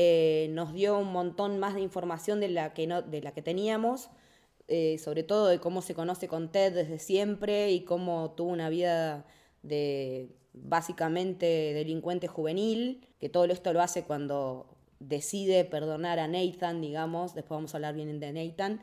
[0.00, 3.42] eh, nos dio un montón más de información de la que, no, de la que
[3.42, 4.10] teníamos,
[4.68, 8.68] eh, sobre todo de cómo se conoce con Ted desde siempre y cómo tuvo una
[8.68, 9.26] vida
[9.64, 14.68] de básicamente delincuente juvenil, que todo esto lo hace cuando
[15.00, 18.80] decide perdonar a Nathan, digamos, después vamos a hablar bien de Nathan,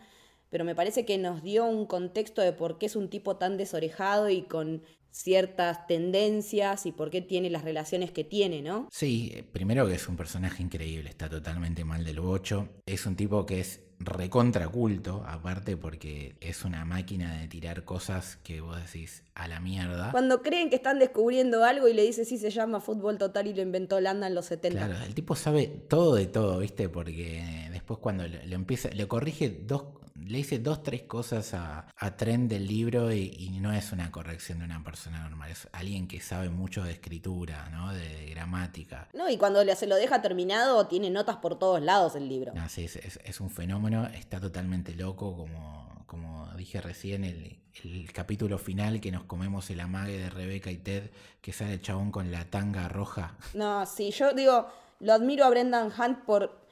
[0.50, 3.56] pero me parece que nos dio un contexto de por qué es un tipo tan
[3.56, 4.84] desorejado y con
[5.16, 8.90] ciertas tendencias y por qué tiene las relaciones que tiene, ¿no?
[8.92, 12.68] Sí, primero que es un personaje increíble, está totalmente mal del bocho.
[12.86, 18.60] Es un tipo que es recontraculto, aparte porque es una máquina de tirar cosas que
[18.60, 20.12] vos decís a la mierda.
[20.12, 23.54] Cuando creen que están descubriendo algo y le dice sí se llama fútbol total y
[23.54, 24.86] lo inventó Landa en los 70.
[24.86, 26.90] Claro, el tipo sabe todo de todo, ¿viste?
[26.90, 29.84] Porque después cuando le, empieza, le corrige dos,
[30.28, 34.60] le dice dos, tres cosas a, a Trent del libro y, no es una corrección
[34.60, 37.94] de una persona normal, es alguien que sabe mucho de escritura, ¿no?
[37.94, 39.08] De, gramática.
[39.14, 42.54] No, y cuando se lo deja terminado, tiene notas por todos lados el libro.
[42.54, 48.58] No, sí, es, un fenómeno, está totalmente loco, como, como dije recién, el, el capítulo
[48.58, 51.12] final que nos comemos el amague de Rebeca y Ted,
[51.42, 53.38] que sale el chabón con la tanga roja.
[53.54, 54.68] No, sí, yo digo,
[55.00, 56.65] lo admiro a Brendan Hunt por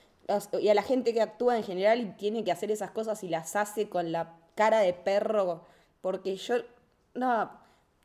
[0.61, 3.29] y a la gente que actúa en general y tiene que hacer esas cosas y
[3.29, 5.65] las hace con la cara de perro,
[6.01, 6.55] porque yo,
[7.13, 7.51] no,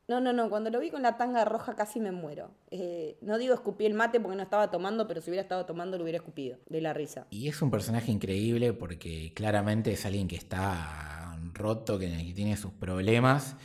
[0.08, 2.50] no, no, no, cuando lo vi con la tanga roja casi me muero.
[2.70, 5.96] Eh, no digo escupí el mate porque no estaba tomando, pero si hubiera estado tomando
[5.96, 7.26] lo hubiera escupido, de la risa.
[7.30, 12.72] Y es un personaje increíble porque claramente es alguien que está roto, que, tiene sus
[12.72, 13.56] problemas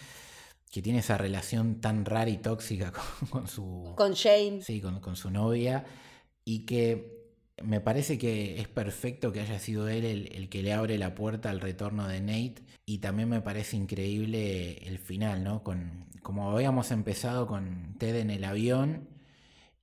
[0.70, 2.92] que tiene esa relación tan rara y tóxica
[3.30, 3.94] con, su...
[3.96, 4.64] Con Jane.
[4.64, 5.86] Sí, con, con, su novia.
[6.46, 7.23] Y que
[7.62, 11.50] me parece que es perfecto que haya sido él el, que le abre la puerta
[11.50, 15.64] al retorno de Nate y también me parece increíble el final, ¿no?
[15.64, 19.08] Con, como habíamos empezado con Ted en el avión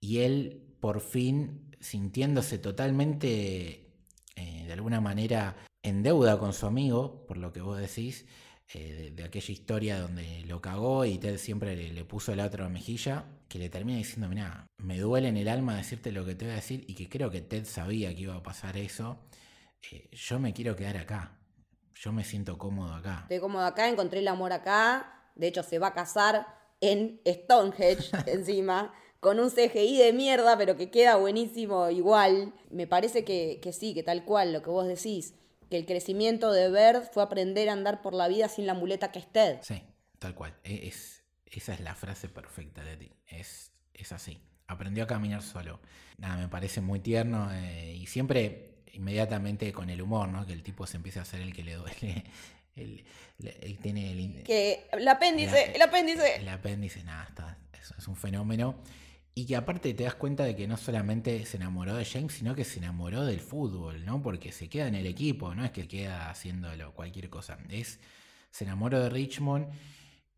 [0.01, 3.93] y él por fin sintiéndose totalmente,
[4.37, 8.27] eh, de alguna manera, en deuda con su amigo, por lo que vos decís,
[8.75, 13.27] eh, de, aquella historia donde lo cagó y Ted siempre le, puso la otra mejilla,
[13.51, 16.53] que le termina diciendo, mira, me duele en el alma decirte lo que te voy
[16.53, 19.19] a decir y que creo que Ted sabía que iba a pasar eso,
[19.91, 21.37] eh, yo me quiero quedar acá,
[21.93, 23.23] yo me siento cómodo acá.
[23.23, 26.47] Estoy cómodo acá, encontré el amor acá, de hecho se va a casar
[26.81, 28.95] en Stonehenge encima.
[29.19, 32.55] Con un CGI de mierda, pero que queda buenísimo igual.
[32.71, 35.35] Me parece que, que sí, que tal cual, lo que vos decís
[35.69, 39.13] que el crecimiento de Bird fue aprender a andar por la vida sin la muleta
[39.13, 39.59] que es Ted.
[39.63, 39.83] Sí,
[40.19, 40.57] tal cual.
[40.65, 41.20] E, es,
[41.51, 43.13] esa es la frase perfecta de ti.
[43.27, 44.41] Es, es así.
[44.67, 45.81] Aprendió a caminar solo.
[46.19, 50.47] Nada, me parece muy tierno eh, y siempre inmediatamente con el humor, ¿no?
[50.47, 52.25] Que el tipo se empieza a hacer el que le duele.
[52.77, 53.05] El,
[53.83, 56.37] tiene el, que el apéndice, el, apéndice.
[56.37, 57.59] El apéndice, nada, está,
[57.99, 58.77] es un fenómeno.
[59.35, 62.55] Y que aparte te das cuenta de que no solamente se enamoró de James, sino
[62.55, 64.23] que se enamoró del fútbol, ¿no?
[64.23, 67.59] Porque se queda en el equipo, no es que queda haciéndolo cualquier cosa.
[67.69, 68.01] Es,
[68.51, 69.69] se enamoró de Richmond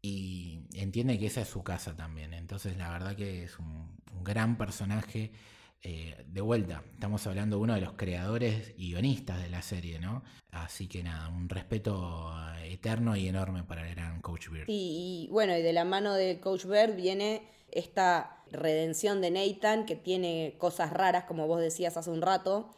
[0.02, 2.34] y entiende que esa es su casa también.
[2.34, 5.32] Entonces la verdad que es un, gran personaje.
[5.84, 9.98] Eh, de vuelta, estamos hablando de uno de los creadores y guionistas de la serie,
[9.98, 10.22] ¿no?
[10.52, 12.32] Así que nada, un respeto
[12.62, 14.66] eterno y enorme para el gran Coach Beard.
[14.68, 17.42] y bueno, y de la mano de Coach Beard viene
[17.72, 22.70] esta redención de Nathan, que tiene cosas raras, como vos decías hace un rato,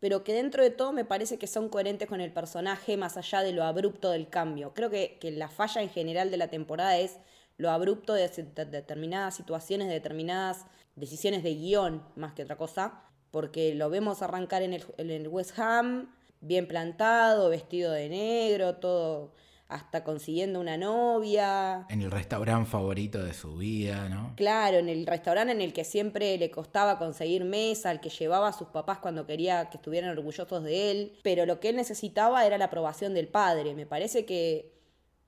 [0.00, 3.42] pero que dentro de todo me parece que son coherentes con el personaje más allá
[3.42, 4.72] de lo abrupto del cambio.
[4.74, 7.18] Creo que, la falla en general de la temporada es
[7.56, 8.28] lo abrupto de,
[8.70, 14.62] determinadas situaciones, de determinadas decisiones de guion, más que otra cosa, porque lo vemos arrancar
[14.62, 19.32] en el, en el West Ham, bien plantado, vestido de negro, todo
[19.68, 21.86] hasta consiguiendo una novia.
[21.90, 24.32] En el restaurante favorito de su vida, ¿no?
[24.34, 28.48] Claro, en el restaurante en el que siempre le costaba conseguir mesa, al que llevaba
[28.48, 32.46] a sus papás cuando quería que estuvieran orgullosos de él, pero lo que él necesitaba
[32.46, 33.74] era la aprobación del padre.
[33.74, 34.72] Me parece que,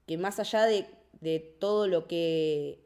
[0.06, 0.86] que más allá de,
[1.20, 2.80] de todo lo que,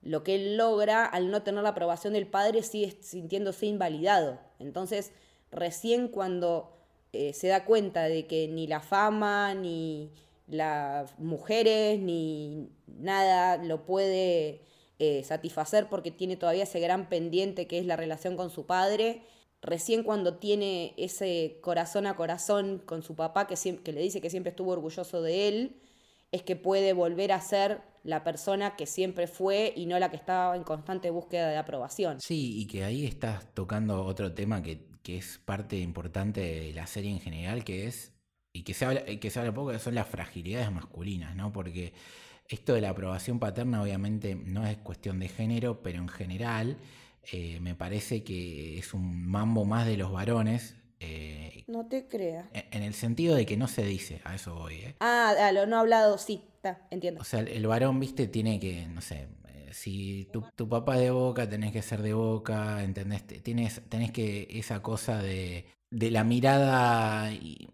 [0.00, 4.38] lo que él logra, al no tener la aprobación del padre, sigue sintiéndose invalidado.
[4.58, 5.12] Entonces,
[5.50, 6.72] recién cuando
[7.12, 10.10] eh, se da cuenta de que ni la fama, ni
[10.46, 14.62] las mujeres ni nada lo puede
[14.98, 19.22] eh, satisfacer porque tiene todavía ese gran pendiente que es la relación con su padre.
[19.60, 24.30] Recién cuando tiene ese corazón a corazón con su papá que, que le dice que
[24.30, 25.76] siempre estuvo orgulloso de él,
[26.30, 30.16] es que puede volver a ser la persona que siempre fue y no la que
[30.16, 32.20] estaba en constante búsqueda de aprobación.
[32.20, 36.86] Sí, y que ahí estás tocando otro tema que, que es parte importante de la
[36.86, 38.15] serie en general, que es
[38.56, 41.52] y que se habla, que se habla poco, son las fragilidades masculinas, ¿no?
[41.52, 41.92] Porque
[42.48, 46.78] esto de la aprobación paterna obviamente no es cuestión de género, pero en general
[47.32, 50.76] eh, me parece que es un mambo más de los varones.
[51.00, 52.46] Eh, no te creas.
[52.52, 54.76] En, el sentido de que no se dice, a eso voy.
[54.76, 54.96] ¿eh?
[55.00, 57.20] Ah, lo no hablado, sí, está, entiendo.
[57.20, 61.02] O sea, el, varón, viste, tiene que, no sé, eh, si tu, tu, papá es
[61.02, 63.26] de boca, tenés que ser de boca, ¿entendés?
[63.26, 67.30] Tienes, tenés que esa cosa de, de la mirada...
[67.32, 67.68] Y,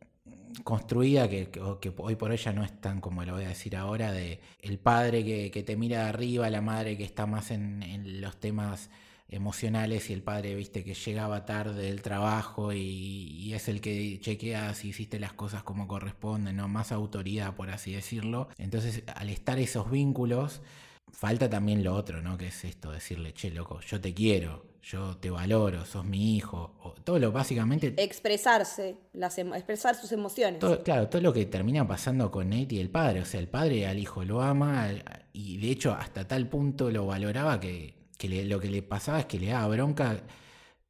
[0.64, 4.12] construida que, hoy por hoy ya no es tan como lo voy a decir ahora,
[4.12, 8.38] de el padre que, te mira de arriba, la madre que está más en, los
[8.38, 8.90] temas
[9.28, 14.74] emocionales y el padre, viste, que llegaba tarde del trabajo y, es el que chequea
[14.74, 16.68] si hiciste las cosas como corresponden, ¿no?
[16.68, 18.48] Más autoridad, por así decirlo.
[18.58, 20.62] Entonces, al estar esos vínculos,
[21.10, 22.36] falta también lo otro, ¿no?
[22.38, 26.74] Que es esto, decirle, che, loco, yo te quiero, yo te valoro, sos mi hijo,
[26.82, 27.94] o todo lo básicamente...
[27.98, 30.60] Expresarse, las expresar sus emociones.
[30.82, 33.86] claro, todo lo que termina pasando con Nate y el padre, o sea, el padre
[33.86, 34.88] al hijo lo ama
[35.32, 39.38] y de hecho hasta tal punto lo valoraba que, lo que le pasaba es que
[39.38, 40.24] le daba bronca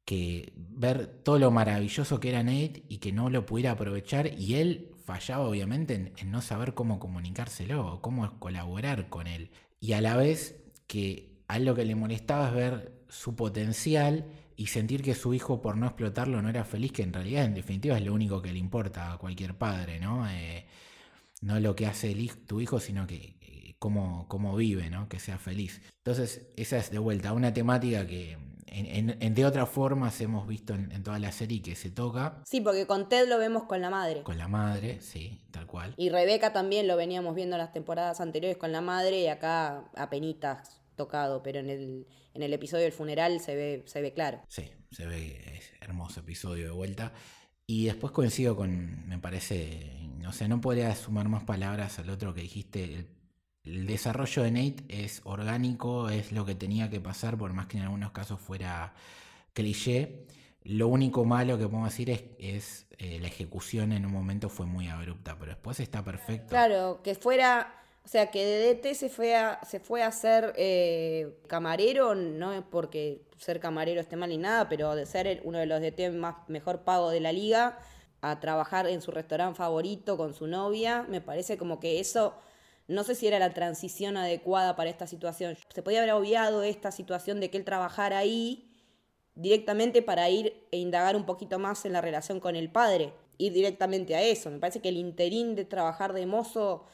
[0.05, 4.55] que ver todo lo maravilloso que era Nate y que no lo pudiera aprovechar y
[4.55, 9.51] él fallaba obviamente en, en no saber cómo comunicárselo, cómo colaborar con él.
[9.79, 14.25] Y a la vez que a él lo que le molestaba es ver su potencial
[14.55, 17.53] y sentir que su hijo por no explotarlo no era feliz, que en realidad en
[17.53, 20.27] definitiva es lo único que le importa a cualquier padre, ¿no?
[20.27, 20.65] Eh,
[21.41, 22.15] no lo que hace
[22.47, 25.07] tu hijo, sino que eh, cómo, cómo, vive, ¿no?
[25.07, 25.79] Que sea feliz.
[25.97, 28.35] Entonces, esa es de vuelta una temática que
[28.65, 32.41] en, de otras formas hemos visto en, toda la serie que se toca.
[32.45, 34.23] Sí, porque con Ted lo vemos con la madre.
[34.23, 35.93] Con la madre, sí, tal cual.
[35.97, 39.83] Y Rebeca también lo veníamos viendo en las temporadas anteriores con la madre y acá
[40.09, 44.41] penitas tocado, pero en el, en el episodio del funeral se ve, se ve claro.
[44.47, 47.13] Sí, se ve, es hermoso episodio de vuelta.
[47.65, 52.33] Y después coincido con, me parece, no sé, no podría sumar más palabras al otro
[52.33, 52.83] que dijiste.
[52.83, 57.77] El, desarrollo de Nate es orgánico, es lo que tenía que pasar, por más que
[57.77, 58.93] en algunos casos fuera
[59.53, 60.27] cliché.
[60.63, 64.65] Lo único malo que podemos decir es, es eh, la ejecución en un momento fue
[64.65, 66.49] muy abrupta, pero después está perfecto.
[66.49, 70.53] Claro, que fuera o sea, que de DT se fue a, se fue a ser
[70.57, 75.57] eh, camarero, no es porque ser camarero esté mal ni nada, pero de ser uno
[75.57, 77.79] de los DT más mejor pagos de la liga,
[78.21, 82.35] a trabajar en su restaurante favorito con su novia, me parece como que eso,
[82.87, 85.57] no sé si era la transición adecuada para esta situación.
[85.73, 88.69] Se podía haber obviado esta situación de que él trabajara ahí
[89.35, 93.53] directamente para ir e indagar un poquito más en la relación con el padre, ir
[93.53, 94.49] directamente a eso.
[94.49, 96.85] Me parece que el interín de trabajar de mozo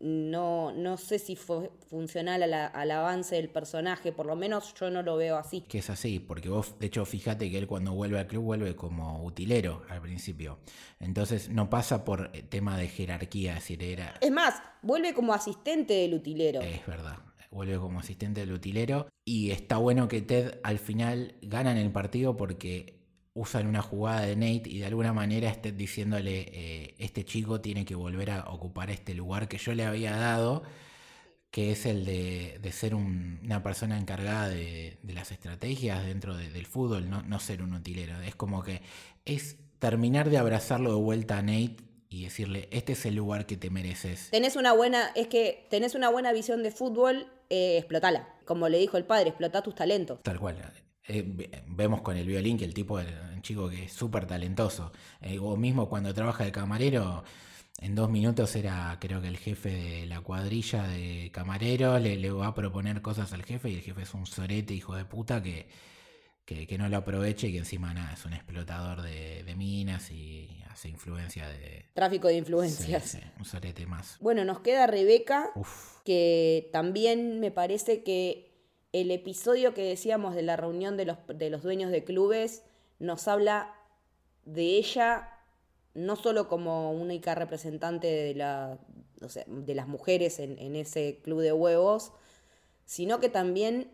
[0.00, 5.02] no, no sé si fue funcional al avance del personaje, por lo menos yo no
[5.02, 5.62] lo veo así.
[5.62, 8.76] Que es así, porque vos, de hecho, fíjate que él cuando vuelve al club vuelve
[8.76, 10.58] como utilero al principio.
[11.00, 14.14] Entonces no pasa por eh, tema de jerarquía, es decir, era...
[14.20, 16.60] Es más, vuelve como asistente del utilero.
[16.60, 17.18] Es verdad,
[17.50, 19.08] vuelve como asistente del utilero.
[19.24, 22.97] Y está bueno que Ted al final gana en el partido porque
[23.34, 27.84] usan una jugada de Nate y de alguna manera estén diciéndole, eh, este chico tiene
[27.84, 30.62] que volver a ocupar este lugar que yo le había dado,
[31.50, 37.22] que es el de, ser una persona encargada de, las estrategias dentro del fútbol, no,
[37.22, 38.20] no ser un utilero.
[38.20, 38.82] Es como que
[39.24, 41.76] es terminar de abrazarlo de vuelta a Nate
[42.10, 44.30] y decirle, este es el lugar que te mereces.
[44.30, 48.28] Tenés una buena, es que tenés una buena visión de fútbol, eh, explotala.
[48.44, 50.22] Como le dijo el padre, explota tus talentos.
[50.22, 50.56] Tal cual.
[51.08, 51.24] Eh,
[51.66, 54.92] vemos con el violín que el tipo es un chico que es súper talentoso.
[55.20, 57.24] Eh, o mismo cuando trabaja de camarero,
[57.80, 62.30] en dos minutos era creo que el jefe de la cuadrilla de camareros, le, le
[62.30, 65.42] va a proponer cosas al jefe y el jefe es un sorete hijo de puta
[65.42, 65.68] que
[66.66, 70.88] que, no lo aproveche y que encima nada, es un explotador de, minas y hace
[70.88, 71.86] influencia de...
[71.92, 73.04] Tráfico de influencias.
[73.04, 74.16] Sí, un sorete más.
[74.20, 75.50] Bueno, nos queda Rebeca,
[76.04, 78.47] que también me parece que
[78.92, 82.62] el episodio que decíamos de la reunión de los, de los dueños de clubes
[82.98, 83.74] nos habla
[84.44, 85.28] de ella
[85.94, 88.78] no solo como única representante de, la,
[89.46, 92.12] de las mujeres en, en ese club de huevos,
[92.84, 93.90] sino que también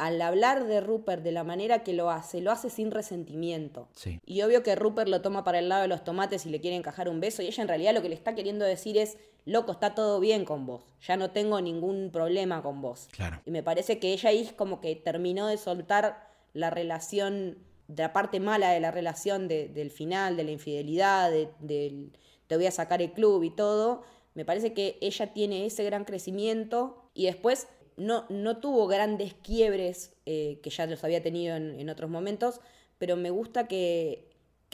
[0.00, 3.88] al hablar de Rupert de la manera que lo hace, lo hace sin resentimiento.
[4.24, 6.76] Y obvio que Rupert lo toma para el lado de los tomates y le quiere
[6.76, 9.72] encajar un beso, y ella en realidad lo que le está queriendo decir es, loco,
[9.72, 13.08] está todo bien con vos, ya no tengo ningún problema con vos.
[13.12, 13.40] Claro.
[13.46, 18.12] Y me parece que ella ahí como que terminó de soltar la relación, de la
[18.12, 22.12] parte mala de la relación del final, de la infidelidad, del
[22.50, 24.02] te voy a sacar el club y todo.
[24.34, 30.16] Me parece que ella tiene ese gran crecimiento y después no, no tuvo grandes quiebres
[30.26, 32.60] eh, que ya los había tenido en, otros momentos,
[32.98, 34.29] pero me gusta que,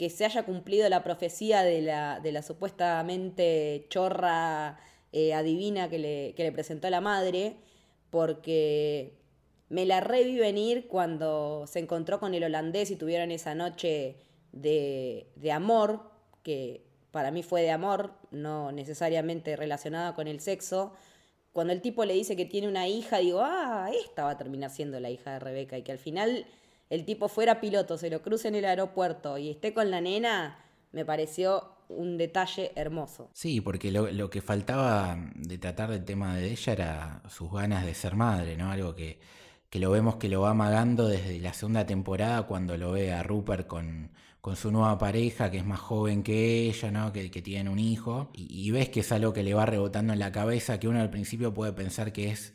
[0.09, 4.79] se haya cumplido la profecía de la, de la supuestamente chorra
[5.11, 7.57] eh, adivina que le, que le presentó la madre,
[8.09, 9.17] porque
[9.69, 14.17] me la reví venir cuando se encontró con el holandés y tuvieron esa noche
[14.51, 16.11] de, de amor,
[16.43, 20.93] que para mí fue de amor, no necesariamente relacionada con el sexo,
[21.57, 24.69] cuando el tipo le dice que tiene una hija, digo, ah, esta va a terminar
[24.69, 25.75] siendo la hija de Rebeca.
[25.75, 26.45] Y que al final
[26.89, 30.63] el tipo fuera piloto, se lo cruce en el aeropuerto y esté con la nena,
[30.91, 33.29] me pareció un detalle hermoso.
[33.33, 37.93] Sí, porque lo, que faltaba de tratar del tema de ella era sus ganas de
[37.93, 38.71] ser madre, ¿no?
[38.71, 39.19] Algo que,
[39.69, 43.23] que lo vemos que lo va amagando desde la segunda temporada cuando lo ve a
[43.23, 44.11] Rupert con,
[44.47, 47.11] con su nueva pareja, que es más joven que ella, ¿no?
[47.11, 50.19] que, que tiene un hijo, y, ves que es algo que le va rebotando en
[50.19, 52.53] la cabeza, que uno al principio puede pensar que es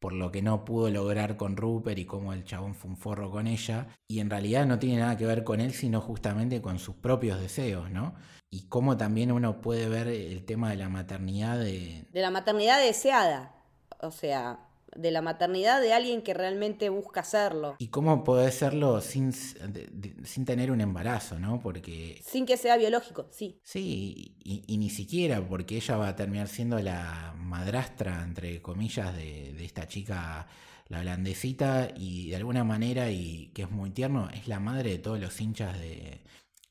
[0.00, 3.30] por lo que no pudo lograr con Rupert y cómo el chabón fue un forro
[3.30, 6.78] con ella, y en realidad no tiene nada que ver con él, sino justamente con
[6.78, 8.14] sus propios deseos, ¿no?
[8.50, 12.06] Y cómo también uno puede ver el tema de la maternidad de...
[12.10, 13.54] De la maternidad deseada,
[14.00, 14.69] o sea,
[15.00, 17.76] de la maternidad de alguien que realmente busca hacerlo.
[17.78, 21.60] ¿Y cómo puede serlo sin, sin tener un embarazo, no?
[21.60, 22.20] Porque...
[22.24, 23.60] Sin que sea biológico, sí.
[23.62, 29.52] Sí, y, ni siquiera, porque ella va a terminar siendo la madrastra, entre comillas, de,
[29.52, 30.46] de esta chica,
[30.88, 34.98] la holandesita, y de alguna manera, y que es muy tierno, es la madre de
[34.98, 36.20] todos los hinchas de,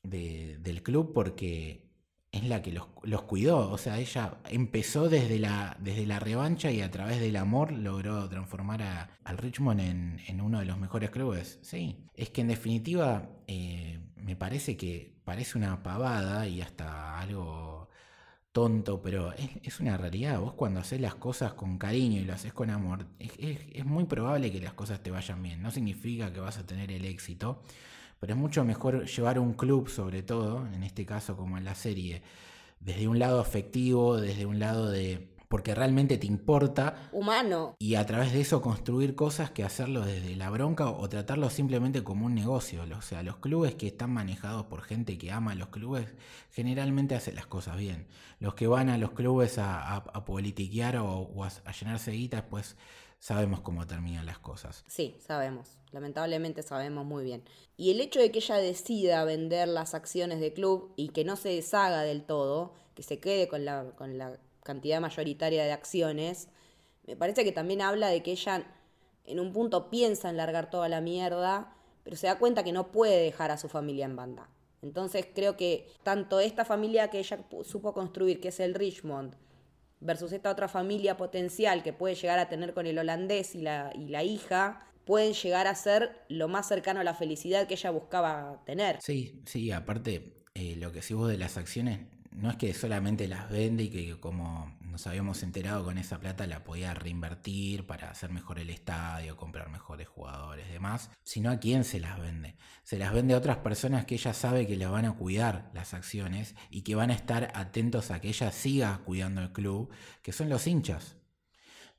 [0.02, 1.89] del club porque
[2.32, 3.70] es la que los, los, cuidó.
[3.70, 8.28] O sea, ella empezó desde la, desde la revancha y a través del amor logró
[8.28, 11.58] transformar a, al Richmond en, en, uno de los mejores clubes.
[11.62, 17.88] Sí, es que en definitiva eh, me parece que parece una pavada y hasta algo
[18.52, 20.38] tonto, pero es, es, una realidad.
[20.40, 23.84] Vos cuando haces las cosas con cariño y lo haces con amor, es, es, es
[23.84, 25.62] muy probable que las cosas te vayan bien.
[25.62, 27.62] No significa que vas a tener el éxito
[28.20, 31.74] pero es mucho mejor llevar un club, sobre todo, en este caso como en la
[31.74, 32.22] serie,
[32.78, 37.08] desde un lado afectivo, desde un lado de porque realmente te importa.
[37.10, 37.74] Humano.
[37.80, 42.04] Y a través de eso construir cosas que hacerlo desde la bronca o tratarlo simplemente
[42.04, 42.84] como un negocio.
[42.96, 46.06] O sea, los clubes que están manejados por gente que ama los clubes
[46.52, 48.06] generalmente hacen las cosas bien.
[48.38, 52.76] Los que van a los clubes a, politiquear o, a, a, llenarse de guita, pues
[53.18, 54.84] sabemos cómo terminan las cosas.
[54.86, 55.79] Sí, sabemos.
[55.92, 57.42] Lamentablemente sabemos muy bien.
[57.76, 61.36] Y el hecho de que ella decida vender las acciones de club y que no
[61.36, 66.48] se deshaga del todo, que se quede con la, con la cantidad mayoritaria de acciones,
[67.06, 68.64] me parece que también habla de que ella
[69.24, 71.74] en un punto piensa en largar toda la mierda,
[72.04, 74.48] pero se da cuenta que no puede dejar a su familia en banda.
[74.82, 79.34] Entonces creo que tanto esta familia que ella supo construir, que es el Richmond,
[80.00, 83.92] versus esta otra familia potencial que puede llegar a tener con el holandés y la,
[83.94, 87.90] y la hija, pueden llegar a ser lo más cercano a la felicidad que ella
[87.90, 89.00] buscaba tener.
[89.00, 93.26] Sí, sí, aparte, eh, lo que sí vos de las acciones, no es que solamente
[93.26, 98.08] las vende y que como nos habíamos enterado con esa plata la podía reinvertir para
[98.08, 102.54] hacer mejor el estadio, comprar mejores jugadores, demás, sino a quién se las vende.
[102.84, 105.92] Se las vende a otras personas que ella sabe que le van a cuidar las
[105.92, 109.90] acciones y que van a estar atentos a que ella siga cuidando el club,
[110.22, 111.16] que son los hinchas.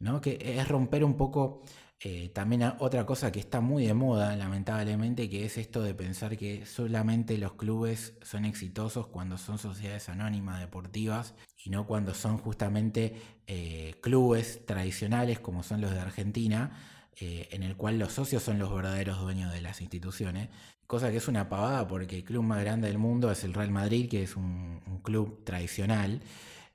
[0.01, 0.19] ¿no?
[0.19, 1.61] Que es romper un poco
[2.03, 6.35] eh, también otra cosa que está muy de moda, lamentablemente, que es esto de pensar
[6.35, 12.39] que solamente los clubes son exitosos cuando son sociedades anónimas deportivas y no cuando son
[12.39, 13.13] justamente
[13.45, 16.71] eh, clubes tradicionales como son los de Argentina,
[17.19, 20.49] eh, en el cual los socios son los verdaderos dueños de las instituciones.
[20.87, 23.69] Cosa que es una pavada porque el club más grande del mundo es el Real
[23.69, 26.21] Madrid, que es un club tradicional.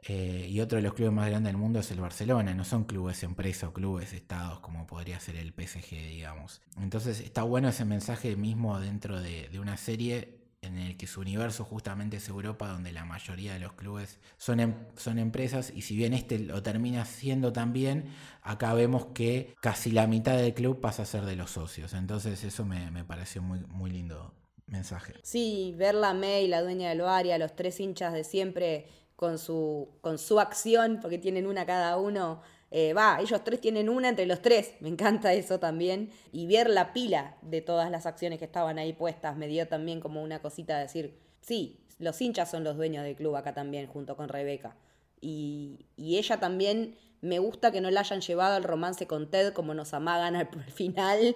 [0.08, 2.84] Eh, y otro de los clubes más grandes del mundo es el Barcelona, no son
[2.84, 6.62] clubes empresa o clubes estados como podría ser el PSG, digamos.
[6.80, 11.64] Entonces está bueno ese mensaje mismo dentro de, una serie en el que su universo
[11.64, 15.96] justamente es Europa, donde la mayoría de los clubes son, em, son empresas, y si
[15.96, 18.06] bien este lo termina siendo también,
[18.42, 21.94] acá vemos que casi la mitad del club pasa a ser de los socios.
[21.94, 24.34] Entonces eso me, me pareció muy, muy lindo
[24.66, 25.14] mensaje.
[25.22, 28.86] Sí, ver la May, la dueña del a los tres hinchas de siempre
[29.16, 32.42] con su, con su acción, porque tienen una cada uno.
[32.70, 36.10] Eh, va, ellos tres tienen una entre los tres, me encanta eso también.
[36.32, 40.00] Y ver la pila de todas las acciones que estaban ahí puestas me dio también
[40.00, 43.86] como una cosita de decir, sí, los hinchas son los dueños del club acá también,
[43.86, 44.76] junto con Rebeca.
[45.20, 49.54] Y, y ella también, me gusta que no la hayan llevado al romance con Ted
[49.54, 51.34] como nos amagan al final,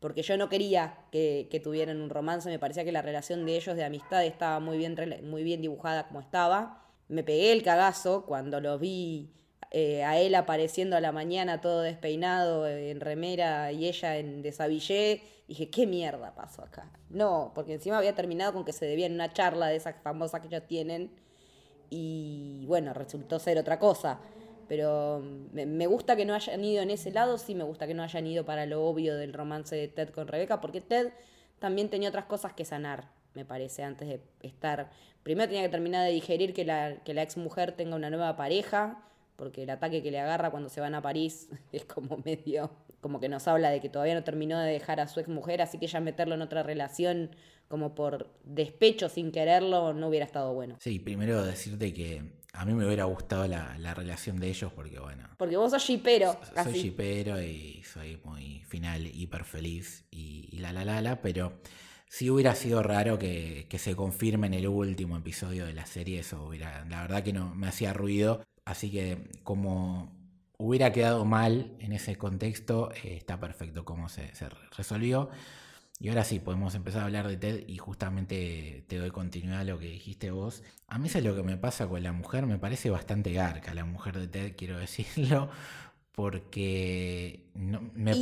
[0.00, 3.56] porque yo no quería que, que, tuvieran un romance, me parecía que la relación de
[3.56, 6.81] ellos de amistad estaba muy bien, muy bien dibujada como estaba
[7.12, 9.30] me pegué el cagazo cuando lo vi
[9.70, 15.22] eh, a él apareciendo a la mañana todo despeinado en remera y ella en desabillé.
[15.46, 16.90] Dije, ¿qué mierda pasó acá?
[17.10, 20.46] No, porque encima había terminado con que se debían una charla de esas famosas que
[20.46, 21.10] ellos tienen.
[21.90, 24.18] Y bueno, resultó ser otra cosa.
[24.68, 27.86] Pero mm, me, me gusta que no hayan ido en ese lado, sí me gusta
[27.86, 31.12] que no hayan ido para lo obvio del romance de Ted con Rebeca, porque Ted
[31.58, 34.90] también tenía otras cosas que sanar, me parece, antes de estar
[35.22, 38.36] primero tenía que terminar de digerir que la, que la ex mujer tenga una nueva
[38.36, 39.02] pareja,
[39.36, 42.70] porque el ataque que le agarra cuando se van a París es como medio,
[43.00, 45.62] como que nos habla de que todavía no terminó de dejar a su ex mujer,
[45.62, 47.34] así que ya meterlo en otra relación
[47.68, 50.76] como por despecho sin quererlo no hubiera estado bueno.
[50.78, 52.22] Sí, primero decirte que
[52.52, 55.26] a mí me hubiera gustado la, relación de ellos porque bueno.
[55.38, 56.38] Porque vos sos shipero.
[56.62, 61.54] Soy shipero y soy muy final, hiper feliz y, y la la la la, pero
[62.12, 66.44] si hubiera sido raro que, se confirme en el último episodio de la serie, eso
[66.44, 70.12] hubiera, la verdad que no me hacía ruido, así que como
[70.58, 74.30] hubiera quedado mal en ese contexto, eh, está perfecto cómo se,
[74.76, 75.30] resolvió.
[76.00, 79.64] Y ahora sí, podemos empezar a hablar de Ted y justamente te doy continuidad a
[79.64, 80.62] lo que dijiste vos.
[80.88, 83.72] A mí eso es lo que me pasa con la mujer, me parece bastante garca
[83.72, 85.48] la mujer de Ted, quiero decirlo,
[86.12, 88.14] porque me,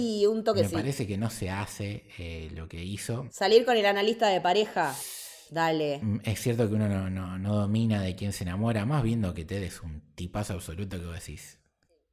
[0.73, 3.27] parece que no se hace eh, lo que hizo.
[3.31, 4.95] Salir con el analista de pareja,
[5.51, 5.99] dale.
[6.01, 9.63] Mm, es cierto que uno no, domina de quién se enamora, más viendo que Ted
[9.63, 11.59] es un tipazo absoluto que vos decís.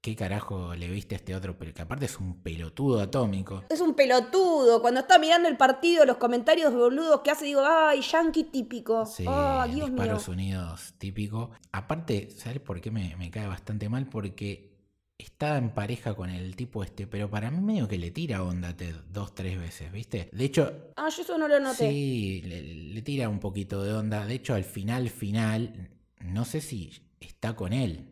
[0.02, 1.58] ¿Qué carajo le viste a este otro?
[1.58, 3.64] Pero que aparte es un pelotudo atómico.
[3.70, 4.80] Es un pelotudo.
[4.80, 9.06] Cuando está mirando el partido, los comentarios boludos que hace, digo, ay, yankee típico.
[9.06, 11.52] Sí, oh, Dios Disparos Unidos típico.
[11.72, 14.08] Aparte, ¿sabes por qué me, me cae bastante mal?
[14.08, 14.77] Porque
[15.18, 18.76] está en pareja con el tipo este, pero para mí medio que le tira onda
[18.76, 20.30] Ted dos, tres veces, ¿viste?
[20.32, 20.92] De hecho...
[20.96, 21.90] Ah, yo eso no lo noté.
[21.90, 24.26] Sí, le, tira un poquito de onda.
[24.26, 25.90] De hecho, al final, final,
[26.20, 28.10] no sé si está con él.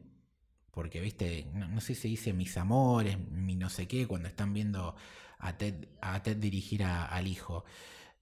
[0.72, 4.96] Porque, viste, no, sé si dice mis amores, mi no sé qué, cuando están viendo
[5.40, 7.64] a Ted, a Ted dirigir al hijo.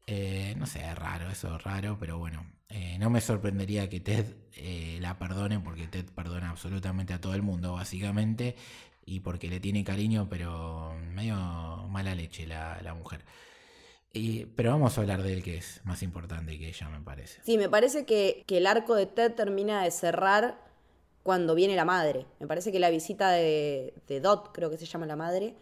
[0.05, 2.45] Eh, no sé, es raro, eso es raro, pero bueno,
[2.76, 7.36] eh, no me sorprendería que Ted eh, la perdone porque Ted perdona absolutamente a todo
[7.36, 8.55] el mundo, básicamente,
[9.05, 11.36] y porque le tiene cariño, pero medio
[11.89, 13.21] mala leche la, mujer.
[14.11, 17.41] Y, pero vamos a hablar de él, que es más importante que ella, me parece.
[17.43, 20.59] Sí, me parece que, el arco de Ted termina de cerrar
[21.21, 22.26] cuando viene la madre.
[22.39, 25.53] Me parece que la visita de, de Dot, creo que se llama la madre,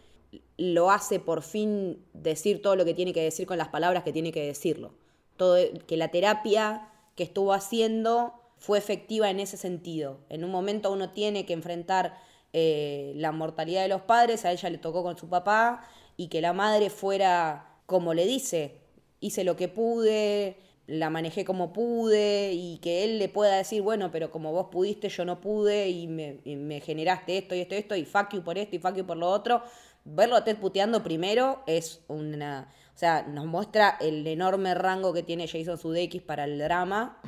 [0.56, 4.14] lo hace por fin decir todo lo que tiene que decir con las palabras que
[4.14, 4.94] tiene que decirlo.
[5.36, 10.20] Todo, que la terapia que estuvo haciendo fue efectiva en ese sentido.
[10.28, 12.16] En un momento uno tiene que enfrentar
[12.52, 15.84] eh, la mortalidad de los padres, a ella le tocó con su papá,
[16.16, 18.78] y que la madre fuera como le dice,
[19.20, 20.56] hice lo que pude,
[20.86, 25.08] la manejé como pude, y que él le pueda decir, bueno, pero como vos pudiste,
[25.08, 28.58] yo no pude, y me, generaste esto y esto y esto, y fuck you por
[28.58, 29.62] esto y fuck you por lo otro.
[30.04, 35.22] Verlo a Ted puteando primero es una o sea, nos muestra el enorme rango que
[35.22, 37.18] tiene Jason Sudeikis para el drama,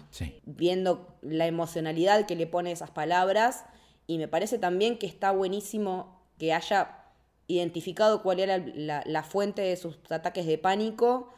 [0.44, 3.64] viendo la emocionalidad que le pone esas palabras.
[4.06, 6.98] Y me parece también que está buenísimo que haya
[7.46, 11.32] identificado cuál era la, fuente de sus ataques de pánico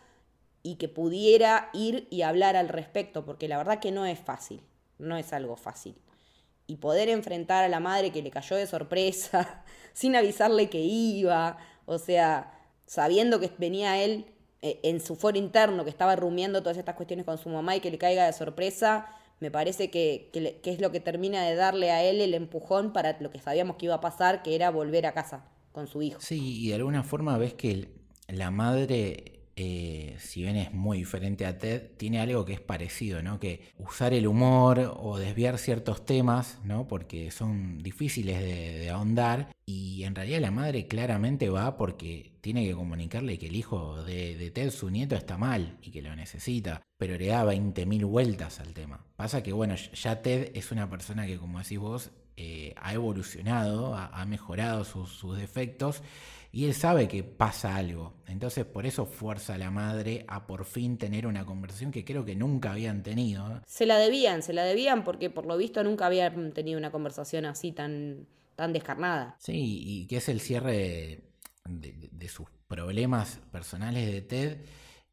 [0.62, 4.62] y que pudiera ir y hablar al respecto, porque la verdad que no es fácil,
[4.98, 5.96] no es algo fácil.
[6.68, 11.58] y poder enfrentar a la madre que le cayó de sorpresa, sin avisarle que iba,
[11.84, 12.55] o sea,
[12.86, 14.26] sabiendo que venía él
[14.62, 17.80] eh, en su foro interno, que estaba rumiando todas estas cuestiones con su mamá y
[17.80, 19.06] que le caiga de sorpresa,
[19.40, 20.30] me parece que,
[20.64, 23.86] es lo que termina de darle a él el empujón para lo que sabíamos que
[23.86, 26.20] iba a pasar, que era volver a casa con su hijo.
[26.20, 27.90] Sí, y de alguna forma ves que
[28.28, 33.22] la madre eh, si bien es muy diferente a Ted, tiene algo que es parecido,
[33.22, 33.40] ¿no?
[33.40, 36.86] Que usar el humor o desviar ciertos temas, ¿no?
[36.86, 39.48] Porque son difíciles de, ahondar.
[39.64, 44.50] Y en realidad la madre claramente va porque tiene que comunicarle que el hijo de,
[44.54, 46.82] Ted, su nieto, está mal y que lo necesita.
[46.98, 49.06] Pero le da 20.000 vueltas al tema.
[49.16, 53.96] Pasa que, bueno, ya Ted es una persona que, como decís vos, eh, ha evolucionado,
[53.96, 56.02] ha, mejorado sus defectos
[56.56, 58.14] y él sabe que pasa algo.
[58.26, 62.24] Entonces por eso fuerza a la madre a por fin tener una conversación que creo
[62.24, 63.60] que nunca habían tenido.
[63.66, 67.44] Se la debían, se la debían porque por lo visto nunca habían tenido una conversación
[67.44, 69.36] así tan, tan descarnada.
[69.38, 71.24] Sí, y que es el cierre
[71.68, 74.58] de sus problemas personales de Ted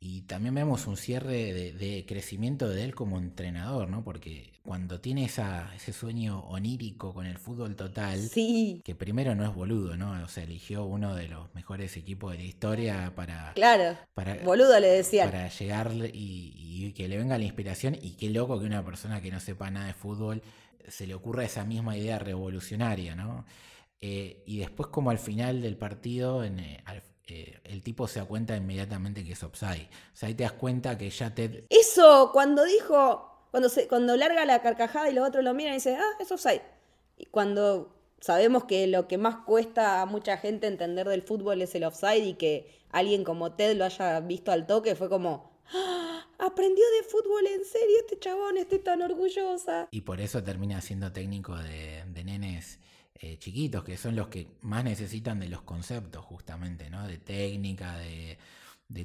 [0.05, 4.03] y también vemos un cierre de, crecimiento de él como entrenador, ¿no?
[4.03, 8.81] Porque cuando tiene esa, ese sueño onírico con el fútbol total, sí.
[8.83, 10.21] que primero no es boludo, ¿no?
[10.21, 13.53] O sea, eligió uno de los mejores equipos de la historia para...
[13.53, 15.23] Claro, para, boludo le decía.
[15.23, 19.31] Para llegar y, que le venga la inspiración y qué loco que una persona que
[19.31, 20.43] no sepa nada de fútbol
[20.85, 23.45] se le ocurra esa misma idea revolucionaria, ¿no?
[24.01, 26.83] Eh, y después como al final del partido, en, eh,
[27.25, 29.87] eh, el tipo se da cuenta inmediatamente que es offside.
[30.13, 31.65] O sea, ahí te das cuenta que ya te...
[31.69, 35.77] Eso, cuando dijo, cuando, se, cuando larga la carcajada y los otros lo miran y
[35.77, 36.61] dicen, ah, es offside.
[37.17, 41.73] Y cuando sabemos que lo que más cuesta a mucha gente entender del fútbol es
[41.75, 46.27] el offside y que alguien como Ted lo haya visto al toque, fue como, ah,
[46.39, 49.87] aprendió de fútbol en serio este chabón, estoy tan orgullosa.
[49.91, 52.79] Y por eso termina siendo técnico de, de nenes
[53.25, 57.07] eh, chiquitos, que son los que más necesitan de los conceptos justamente, ¿no?
[57.07, 58.37] De técnica, de,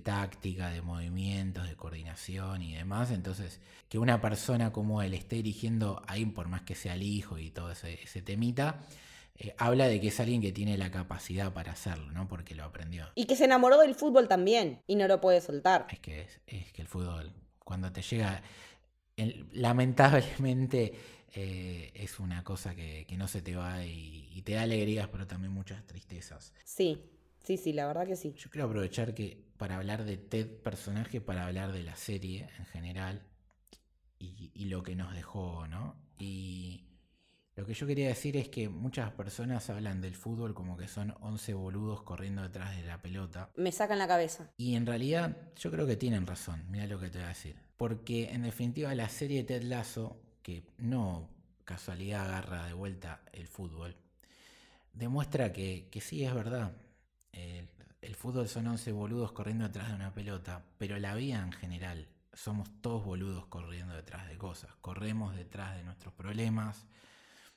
[0.01, 3.13] táctica, de movimientos, de coordinación y demás.
[3.13, 7.39] Entonces, que una persona como él esté dirigiendo ahí, por más que sea el hijo
[7.39, 8.81] y todo ese, temita,
[9.37, 12.27] eh, habla de que es alguien que tiene la capacidad para hacerlo, ¿no?
[12.27, 13.07] Porque lo aprendió.
[13.15, 15.87] Y que se enamoró del fútbol también y no lo puede soltar.
[15.91, 18.43] Es que, es, que el fútbol, cuando te llega,
[19.53, 25.27] lamentablemente eh, es una cosa que, no se te va y, te da alegrías, pero
[25.27, 26.53] también muchas tristezas.
[26.65, 27.03] Sí,
[27.43, 28.35] sí, sí, la verdad que sí.
[28.37, 32.65] Yo quiero aprovechar que para hablar de Ted personaje, para hablar de la serie en
[32.67, 33.27] general
[34.19, 35.97] y, lo que nos dejó, ¿no?
[36.19, 36.85] Y
[37.57, 41.15] lo que yo quería decir es que muchas personas hablan del fútbol como que son
[41.21, 43.51] 11 boludos corriendo detrás de la pelota.
[43.57, 44.51] Me sacan la cabeza.
[44.57, 47.57] Y en realidad yo creo que tienen razón, mira lo que te voy a decir.
[47.77, 51.29] Porque en definitiva la serie Ted Lasso que no
[51.67, 53.95] casualidad agarra de vuelta el fútbol,
[54.95, 56.73] demuestra que, sí es verdad.
[57.33, 62.09] El, fútbol son 11 boludos corriendo detrás de una pelota, pero la vida en general
[62.33, 64.75] somos todos boludos corriendo detrás de cosas.
[64.81, 66.87] Corremos detrás de nuestros problemas,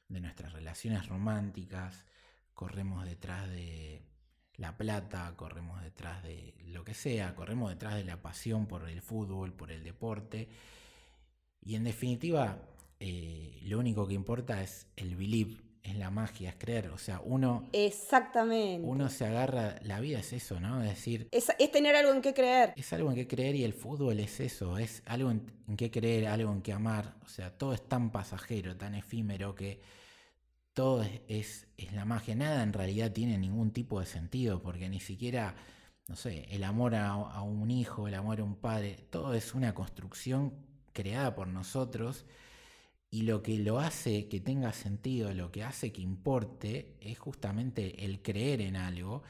[0.10, 2.06] de nuestras relaciones románticas,
[2.54, 4.04] corremos detrás de
[4.58, 9.02] la plata, corremos detrás de lo que sea, corremos detrás de la pasión por el
[9.02, 10.50] fútbol, por el deporte.
[11.62, 12.60] Y en definitiva,
[13.04, 16.89] eh, lo único que importa es el believe, es la magia, es creer.
[16.89, 17.68] O sea, uno.
[17.74, 18.88] Exactamente.
[18.88, 19.80] Uno se agarra.
[19.82, 20.84] La vida es eso, ¿no?
[20.84, 21.28] Es decir.
[21.32, 22.76] Es, tener algo en qué creer.
[22.78, 24.78] Es algo en qué creer y el fútbol es eso.
[24.78, 27.16] Es algo en, qué creer, algo en qué amar.
[27.26, 29.82] O sea, todo es tan pasajero, tan efímero que
[30.74, 32.36] todo es, es, la magia.
[32.36, 35.56] Nada en realidad tiene ningún tipo de sentido porque ni siquiera.
[36.08, 39.56] No sé, el amor a, a un hijo, el amor a un padre, todo es
[39.56, 40.54] una construcción
[40.93, 42.26] creada por nosotros
[43.14, 48.05] y lo que lo hace que tenga sentido, lo que hace que importe, es justamente
[48.05, 49.22] el creer en algo.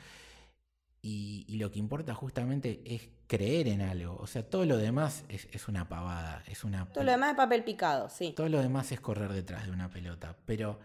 [1.02, 4.16] Y, lo que importa justamente es creer en algo.
[4.18, 6.44] O sea, todo lo demás es, una pavada.
[6.46, 8.34] Es una, todo lo demás es papel picado, sí.
[8.36, 10.38] Todo lo demás es correr detrás de una pelota.
[10.46, 10.80] Pero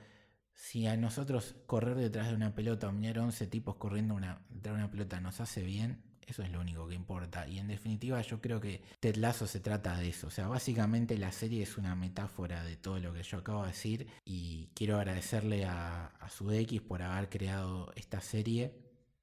[0.54, 4.74] si a nosotros correr detrás de una pelota o mirar 11 tipos corriendo una, detrás
[4.74, 7.46] de una pelota nos hace bien, eso es lo único que importa.
[7.46, 10.26] Y en definitiva yo creo que Ted Lasso se trata de eso.
[10.26, 13.68] O sea, básicamente la serie es una metáfora de todo lo que yo acabo de
[13.68, 14.08] decir.
[14.24, 18.74] Y quiero agradecerle a, a Sudx por haber creado esta serie,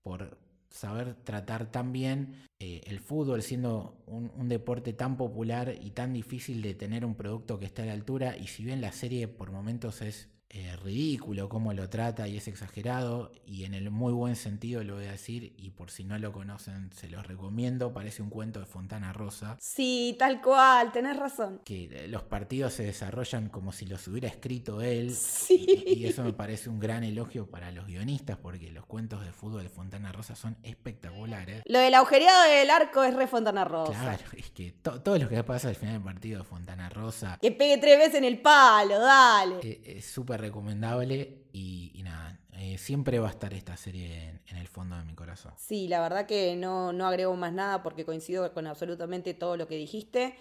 [0.01, 0.37] por
[0.69, 6.13] saber tratar tan bien eh, el fútbol siendo un, un, deporte tan popular y tan
[6.13, 8.37] difícil de tener un producto que esté a la altura.
[8.37, 12.47] Y si bien la serie por momentos es eh, ridículo cómo lo trata y es
[12.47, 16.17] exagerado y en el muy buen sentido lo voy a decir y por si no
[16.19, 19.57] lo conocen se los recomiendo, parece un cuento de Fontana Rosa.
[19.59, 21.59] Sí, tal cual, tenés razón.
[21.65, 25.65] Que los partidos se desarrollan como si los hubiera escrito él Sí.
[25.87, 29.31] y, y eso me parece un gran elogio para los guionistas porque los cuentos de
[29.31, 31.63] fútbol de Fontana Rosa son espectaculares.
[31.65, 33.99] Lo del agujereado del arco es re Fontana Rosa.
[33.99, 37.37] Claro, es que to- todo lo que pasa al final del partido de Fontana Rosa
[37.41, 39.55] Que pegue tres veces en el palo, dale.
[39.63, 44.41] eh, es súper recomendable y, y nada, eh, siempre va a estar esta serie en,
[44.47, 45.53] en el fondo de mi corazón.
[45.57, 49.67] Sí, la verdad que no, no agrego más nada porque coincido con absolutamente todo lo
[49.67, 50.35] que dijiste.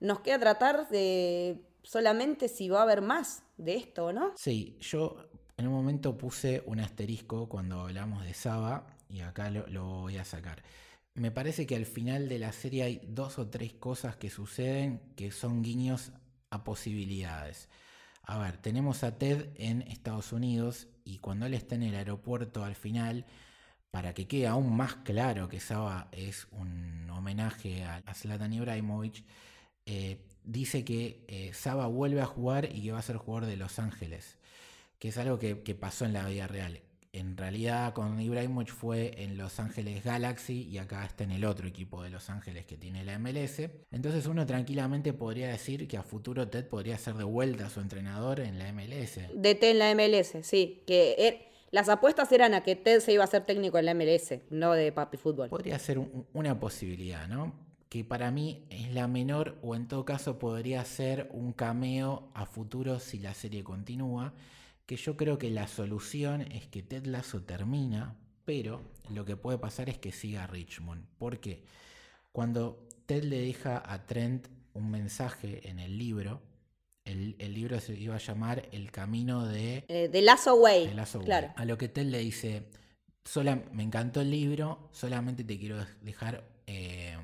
[0.00, 4.32] Nos queda tratar de solamente si va a haber más de esto no.
[4.36, 5.16] Sí, yo
[5.56, 10.16] en un momento puse un asterisco cuando hablamos de Saba y acá lo, lo voy
[10.16, 10.62] a sacar.
[11.14, 15.00] Me parece que al final de la serie hay dos o tres cosas que suceden
[15.16, 16.12] que son guiños
[16.50, 17.68] a posibilidades.
[18.28, 22.62] A ver, tenemos a Ted en Estados Unidos y cuando él está en el aeropuerto
[22.62, 23.24] al final,
[23.90, 29.24] para que quede aún más claro que Saba es un homenaje a, a Zlatan Ibrahimovic,
[29.86, 33.56] eh, dice que eh, Saba vuelve a jugar y que va a ser jugador de
[33.56, 34.36] Los Ángeles,
[34.98, 36.82] que es algo que, que pasó en la vida real.
[37.18, 41.66] En realidad con Ibrahimovic fue en Los Ángeles Galaxy y acá está en el otro
[41.66, 43.70] equipo de Los Ángeles que tiene la MLS.
[43.90, 48.40] Entonces uno tranquilamente podría decir que a futuro Ted podría ser de vuelta su entrenador
[48.40, 49.20] en la MLS.
[49.34, 50.82] De T en la MLS, sí.
[50.86, 53.94] Que er- las apuestas eran a que Ted se iba a ser técnico en la
[53.94, 55.48] MLS, no de papi fútbol.
[55.48, 57.52] Podría ser un- una posibilidad, ¿no?
[57.88, 62.46] Que para mí es la menor o en todo caso podría ser un cameo a
[62.46, 64.32] futuro si la serie continúa.
[64.88, 68.16] Que yo creo que la solución es que Ted Lasso termina,
[68.46, 68.80] pero
[69.10, 71.04] lo que puede pasar es que siga Richmond.
[71.18, 71.62] ¿Por qué?
[72.32, 76.40] Cuando Ted le deja a Trent un mensaje en el libro,
[77.04, 80.86] el, el libro se iba a llamar El camino de Eh, de Lazo Way.
[80.88, 81.48] de Lazo claro.
[81.48, 81.54] Way.
[81.58, 82.70] A lo que Ted le dice,
[83.26, 87.14] "Sola- me encantó el libro, solamente te quiero dejar eh,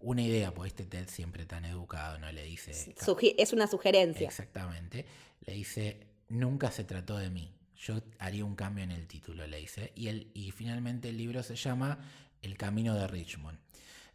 [0.00, 2.30] una idea, porque este Ted siempre tan educado, ¿no?
[2.32, 2.72] Le dice...
[2.96, 4.26] Sugi- es una sugerencia.
[4.26, 5.04] Exactamente.
[5.46, 7.52] Le dice, nunca se trató de mí.
[7.76, 9.92] Yo haría un cambio en el título, le dice.
[9.94, 11.98] Y, el, y finalmente el libro se llama
[12.42, 13.58] El Camino de Richmond.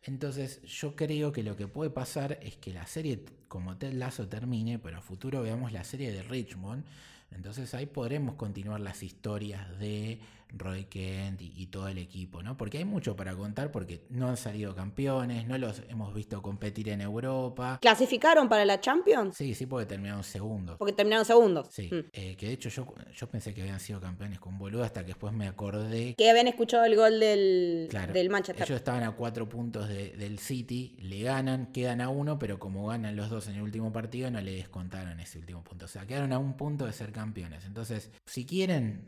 [0.03, 4.28] Entonces yo creo que lo que puede pasar es que la serie como Ted Lasso
[4.28, 6.86] termine, pero a futuro veamos la serie de Richmond.
[7.32, 10.20] Entonces ahí podremos continuar las historias de
[10.52, 12.58] Roy Kent y, y todo el equipo, ¿no?
[12.58, 16.89] Porque hay mucho para contar porque no han salido campeones, no los hemos visto competir
[16.89, 17.78] en Europa.
[17.82, 19.36] ¿Clasificaron para la Champions?
[19.38, 20.78] Sí, sí, porque terminaron segundos.
[20.78, 21.68] Porque terminaron segundos.
[21.72, 22.00] Sí, Mm.
[22.14, 25.08] eh, que de hecho yo, yo pensé que habían sido campeones con boludo hasta que
[25.08, 28.64] después me acordé Que habían escuchado el gol del, Claro, del Manchester.
[28.66, 32.88] ellos estaban a cuatro puntos de- del City, le ganan, quedan a uno, pero como
[32.88, 35.86] ganan los dos en el último partido, no le descontaron ese último punto.
[35.86, 37.66] O sea, quedaron a un punto de ser campeones.
[37.66, 39.06] Entonces, si quieren,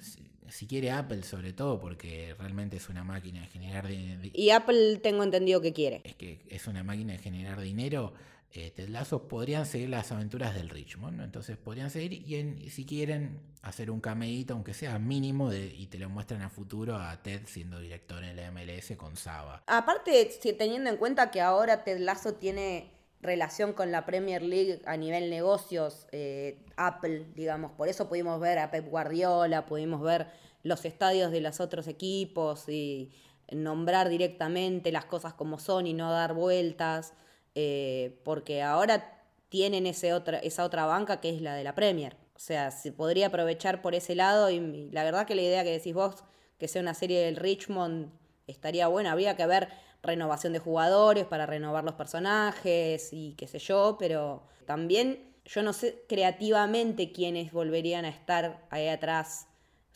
[0.50, 4.50] si, quiere Apple sobre todo, porque realmente es una máquina de generar di- di- Y
[4.52, 6.02] Apple tengo entendido que quiere.
[6.04, 8.14] es que es una máquina de generar dinero,
[8.54, 11.24] eh, Ted Lasso podrían seguir las aventuras del Richmond, ¿no?
[11.24, 15.88] Entonces podrían seguir y en- si quieren hacer un cameíto, aunque sea mínimo, de, y
[15.88, 19.64] te lo muestran a futuro a Ted siendo director en la MLS con Saba.
[19.68, 22.92] Aparte, teniendo en cuenta que ahora Ted Lasso tiene
[23.22, 28.60] relación con la Premier League a nivel negocios, eh, Apple, digamos, por eso pudimos ver
[28.60, 30.28] a Pep Guardiola, pudimos ver
[30.64, 33.12] los estadios de los otros equipos y
[33.52, 37.14] nombrar directamente las cosas como son y no dar vueltas,
[37.56, 42.16] eh, porque ahora tienen ese otra, esa otra banca que es la de la Premier.
[42.36, 45.72] O sea, se podría aprovechar por ese lado y, la verdad que la idea que
[45.72, 46.24] decís vos,
[46.58, 48.12] que sea una serie del Richmond,
[48.48, 49.12] estaría buena.
[49.12, 49.70] Habría que ver
[50.04, 55.74] renovación de jugadores para renovar los personajes y qué sé yo, pero también yo no
[55.74, 59.48] sé creativamente quiénes volverían a estar ahí atrás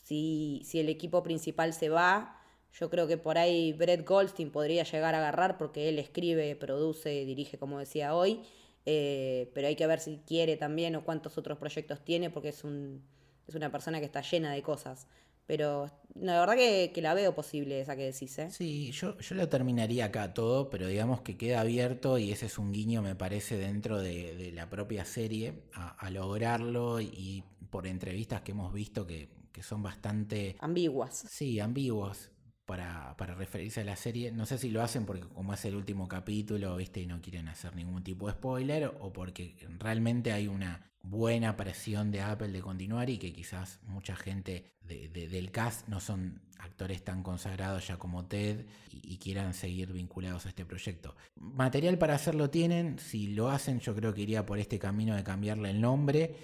[0.03, 2.41] si, si el equipo principal se va.
[2.73, 7.25] Yo creo que por ahí Brett Goldstein podría llegar a agarrar porque él escribe, produce,
[7.25, 8.43] dirige, como decía hoy.
[8.86, 12.63] Eh, pero hay que ver si quiere también o cuántos otros proyectos tiene porque es,
[12.63, 13.01] un,
[13.47, 15.07] es una persona que está llena de cosas.
[15.47, 18.50] Pero la verdad que, que la veo posible esa que decís, ¿eh?
[18.50, 22.58] Sí, yo, yo lo terminaría acá todo, pero digamos que queda abierto y ese es
[22.58, 27.86] un guiño, me parece, dentro de, de la propia serie, a, a lograrlo y por
[27.88, 31.26] entrevistas que hemos visto que, que son bastante, Ambiguas.
[31.30, 32.32] sí, ambiguos
[32.66, 34.32] para, para referirse a la serie.
[34.32, 37.47] No sé si lo hacen porque como es el último capítulo, viste, y no quieren
[37.50, 42.61] hacer ningún tipo de spoiler, o porque realmente hay una buena presión de Apple de
[42.61, 47.87] continuar y que quizás mucha gente de- de- del cast no son actores tan consagrados
[47.87, 51.15] ya como Ted y quieran seguir vinculados a este proyecto.
[51.36, 55.23] Material para hacerlo tienen, si lo hacen yo creo que iría por este camino de
[55.23, 56.36] cambiarle el nombre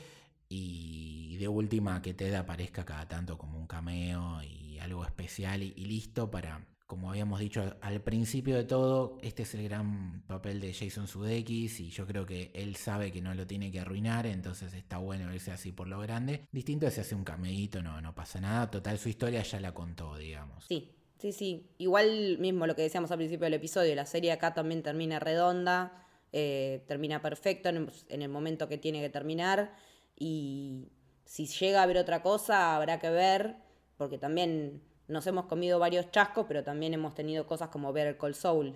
[0.49, 5.71] y de última que Ted aparezca cada tanto como un cameo y algo especial y,
[5.85, 10.73] listo para, como habíamos dicho al principio de todo, este es el gran papel de
[10.73, 14.73] Jason Sudeikis y yo creo que él sabe que no lo tiene que arruinar, entonces
[14.73, 16.49] está bueno irse así por lo grande.
[16.51, 19.73] Distinto es si hace un cameíto, no, no pasa nada, total su historia ya la
[19.73, 20.65] contó, digamos.
[20.65, 21.69] Sí, sí, sí.
[21.77, 26.05] Igual mismo lo que decíamos al principio del episodio, la serie acá también termina redonda,
[26.33, 29.73] eh, termina perfecto en el momento que tiene que terminar
[30.19, 30.89] y
[31.23, 33.55] si llega a haber otra cosa, habrá que ver,
[33.95, 38.17] porque también nos hemos comido varios chascos, pero también hemos tenido cosas como ver el
[38.17, 38.75] Cold Soul,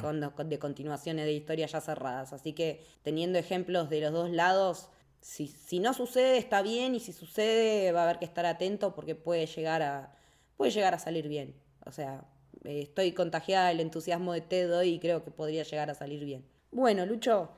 [0.00, 2.32] con, de continuaciones de historias ya cerradas.
[2.32, 4.90] Así que teniendo ejemplos de los dos lados,
[5.20, 8.94] si, si no sucede está bien y si sucede va a haber que estar atento
[8.94, 10.14] porque puede llegar a,
[10.56, 11.54] puede llegar a salir bien.
[11.86, 12.24] O sea,
[12.64, 16.24] eh, estoy contagiada del entusiasmo de Ted hoy y creo que podría llegar a salir
[16.24, 16.44] bien.
[16.70, 17.50] Bueno, Lucho,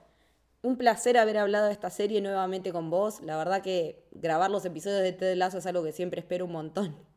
[0.63, 3.21] un placer haber hablado de esta serie nuevamente con vos.
[3.23, 6.53] La verdad que grabar los episodios de Ted Lasso es algo que siempre espero un
[6.53, 7.10] montón.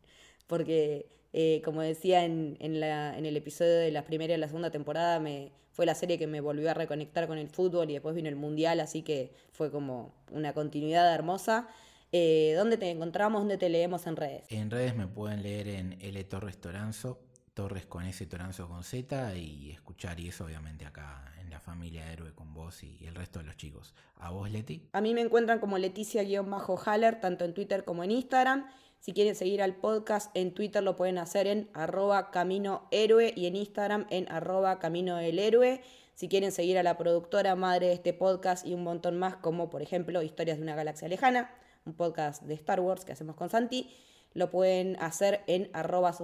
[0.47, 5.51] Porque, eh, como decía en, el episodio de la primera y la segunda temporada, me,
[5.71, 8.35] fue la serie que me volvió a reconectar con el fútbol y después vino el
[8.35, 11.67] Mundial, así que fue como una continuidad hermosa.
[12.11, 13.41] Eh, ¿Dónde te encontramos?
[13.41, 14.43] ¿Dónde te leemos en redes?
[14.49, 17.19] En redes me pueden leer en L Torres Toranzo,
[17.55, 22.33] Torres con S, Toranzo con Z y escuchar y eso obviamente acá la familia Héroe
[22.33, 23.93] con vos y el resto de los chicos.
[24.17, 24.89] ¿A vos, Leti?
[24.91, 28.65] A mí me encuentran como Leticia-Haller, tanto en Twitter como en Instagram.
[29.03, 33.47] Si quieren seguir al podcast en Twitter lo pueden hacer en arroba camino héroe y
[33.47, 35.81] en Instagram en arroba camino del héroe.
[36.15, 39.69] Si quieren seguir a la productora madre de este podcast y un montón más, como
[39.69, 41.53] por ejemplo Historias de una galaxia lejana,
[41.85, 43.93] un podcast de Star Wars que hacemos con Santi,
[44.33, 46.15] lo pueden hacer en arroba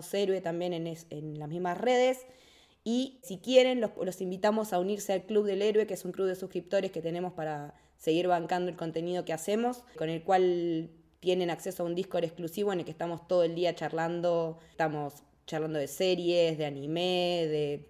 [0.41, 2.27] también en, en las mismas redes.
[2.85, 6.27] Y si quieren, los, invitamos a unirse al Club del Héroe, que es un club
[6.27, 11.49] de suscriptores que tenemos para seguir bancando el contenido que hacemos, con el cual tienen
[11.49, 15.79] acceso a un Discord exclusivo en el que estamos todo el día charlando, estamos charlando
[15.79, 17.89] de series, de anime, de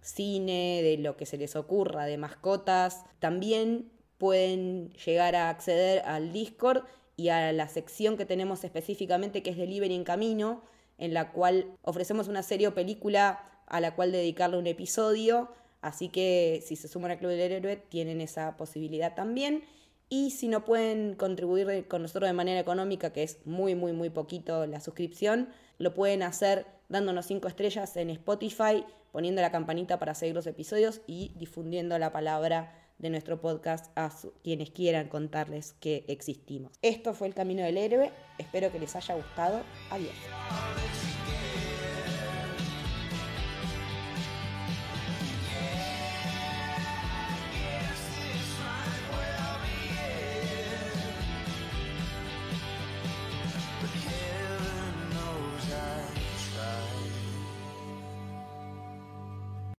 [0.00, 3.04] cine, de lo que se les ocurra, de mascotas.
[3.18, 6.84] También pueden llegar a acceder al Discord
[7.16, 10.62] y a la sección que tenemos específicamente que es Delivery en Camino,
[10.98, 15.50] en la cual ofrecemos una serie o película a la cual dedicarle un episodio.
[15.80, 19.64] Así que si se suman al Club del Héroe tienen esa posibilidad también.
[20.12, 24.10] Y si no pueden contribuir con nosotros de manera económica, que es muy, muy, muy
[24.10, 30.16] poquito la suscripción, lo pueden hacer dándonos cinco estrellas en Spotify, poniendo la campanita para
[30.16, 34.10] seguir los episodios y difundiendo la palabra de nuestro podcast a
[34.42, 36.72] quienes quieran contarles que existimos.
[36.82, 39.62] Esto fue El Camino del Héroe, espero que les haya gustado.
[39.90, 41.09] Adiós.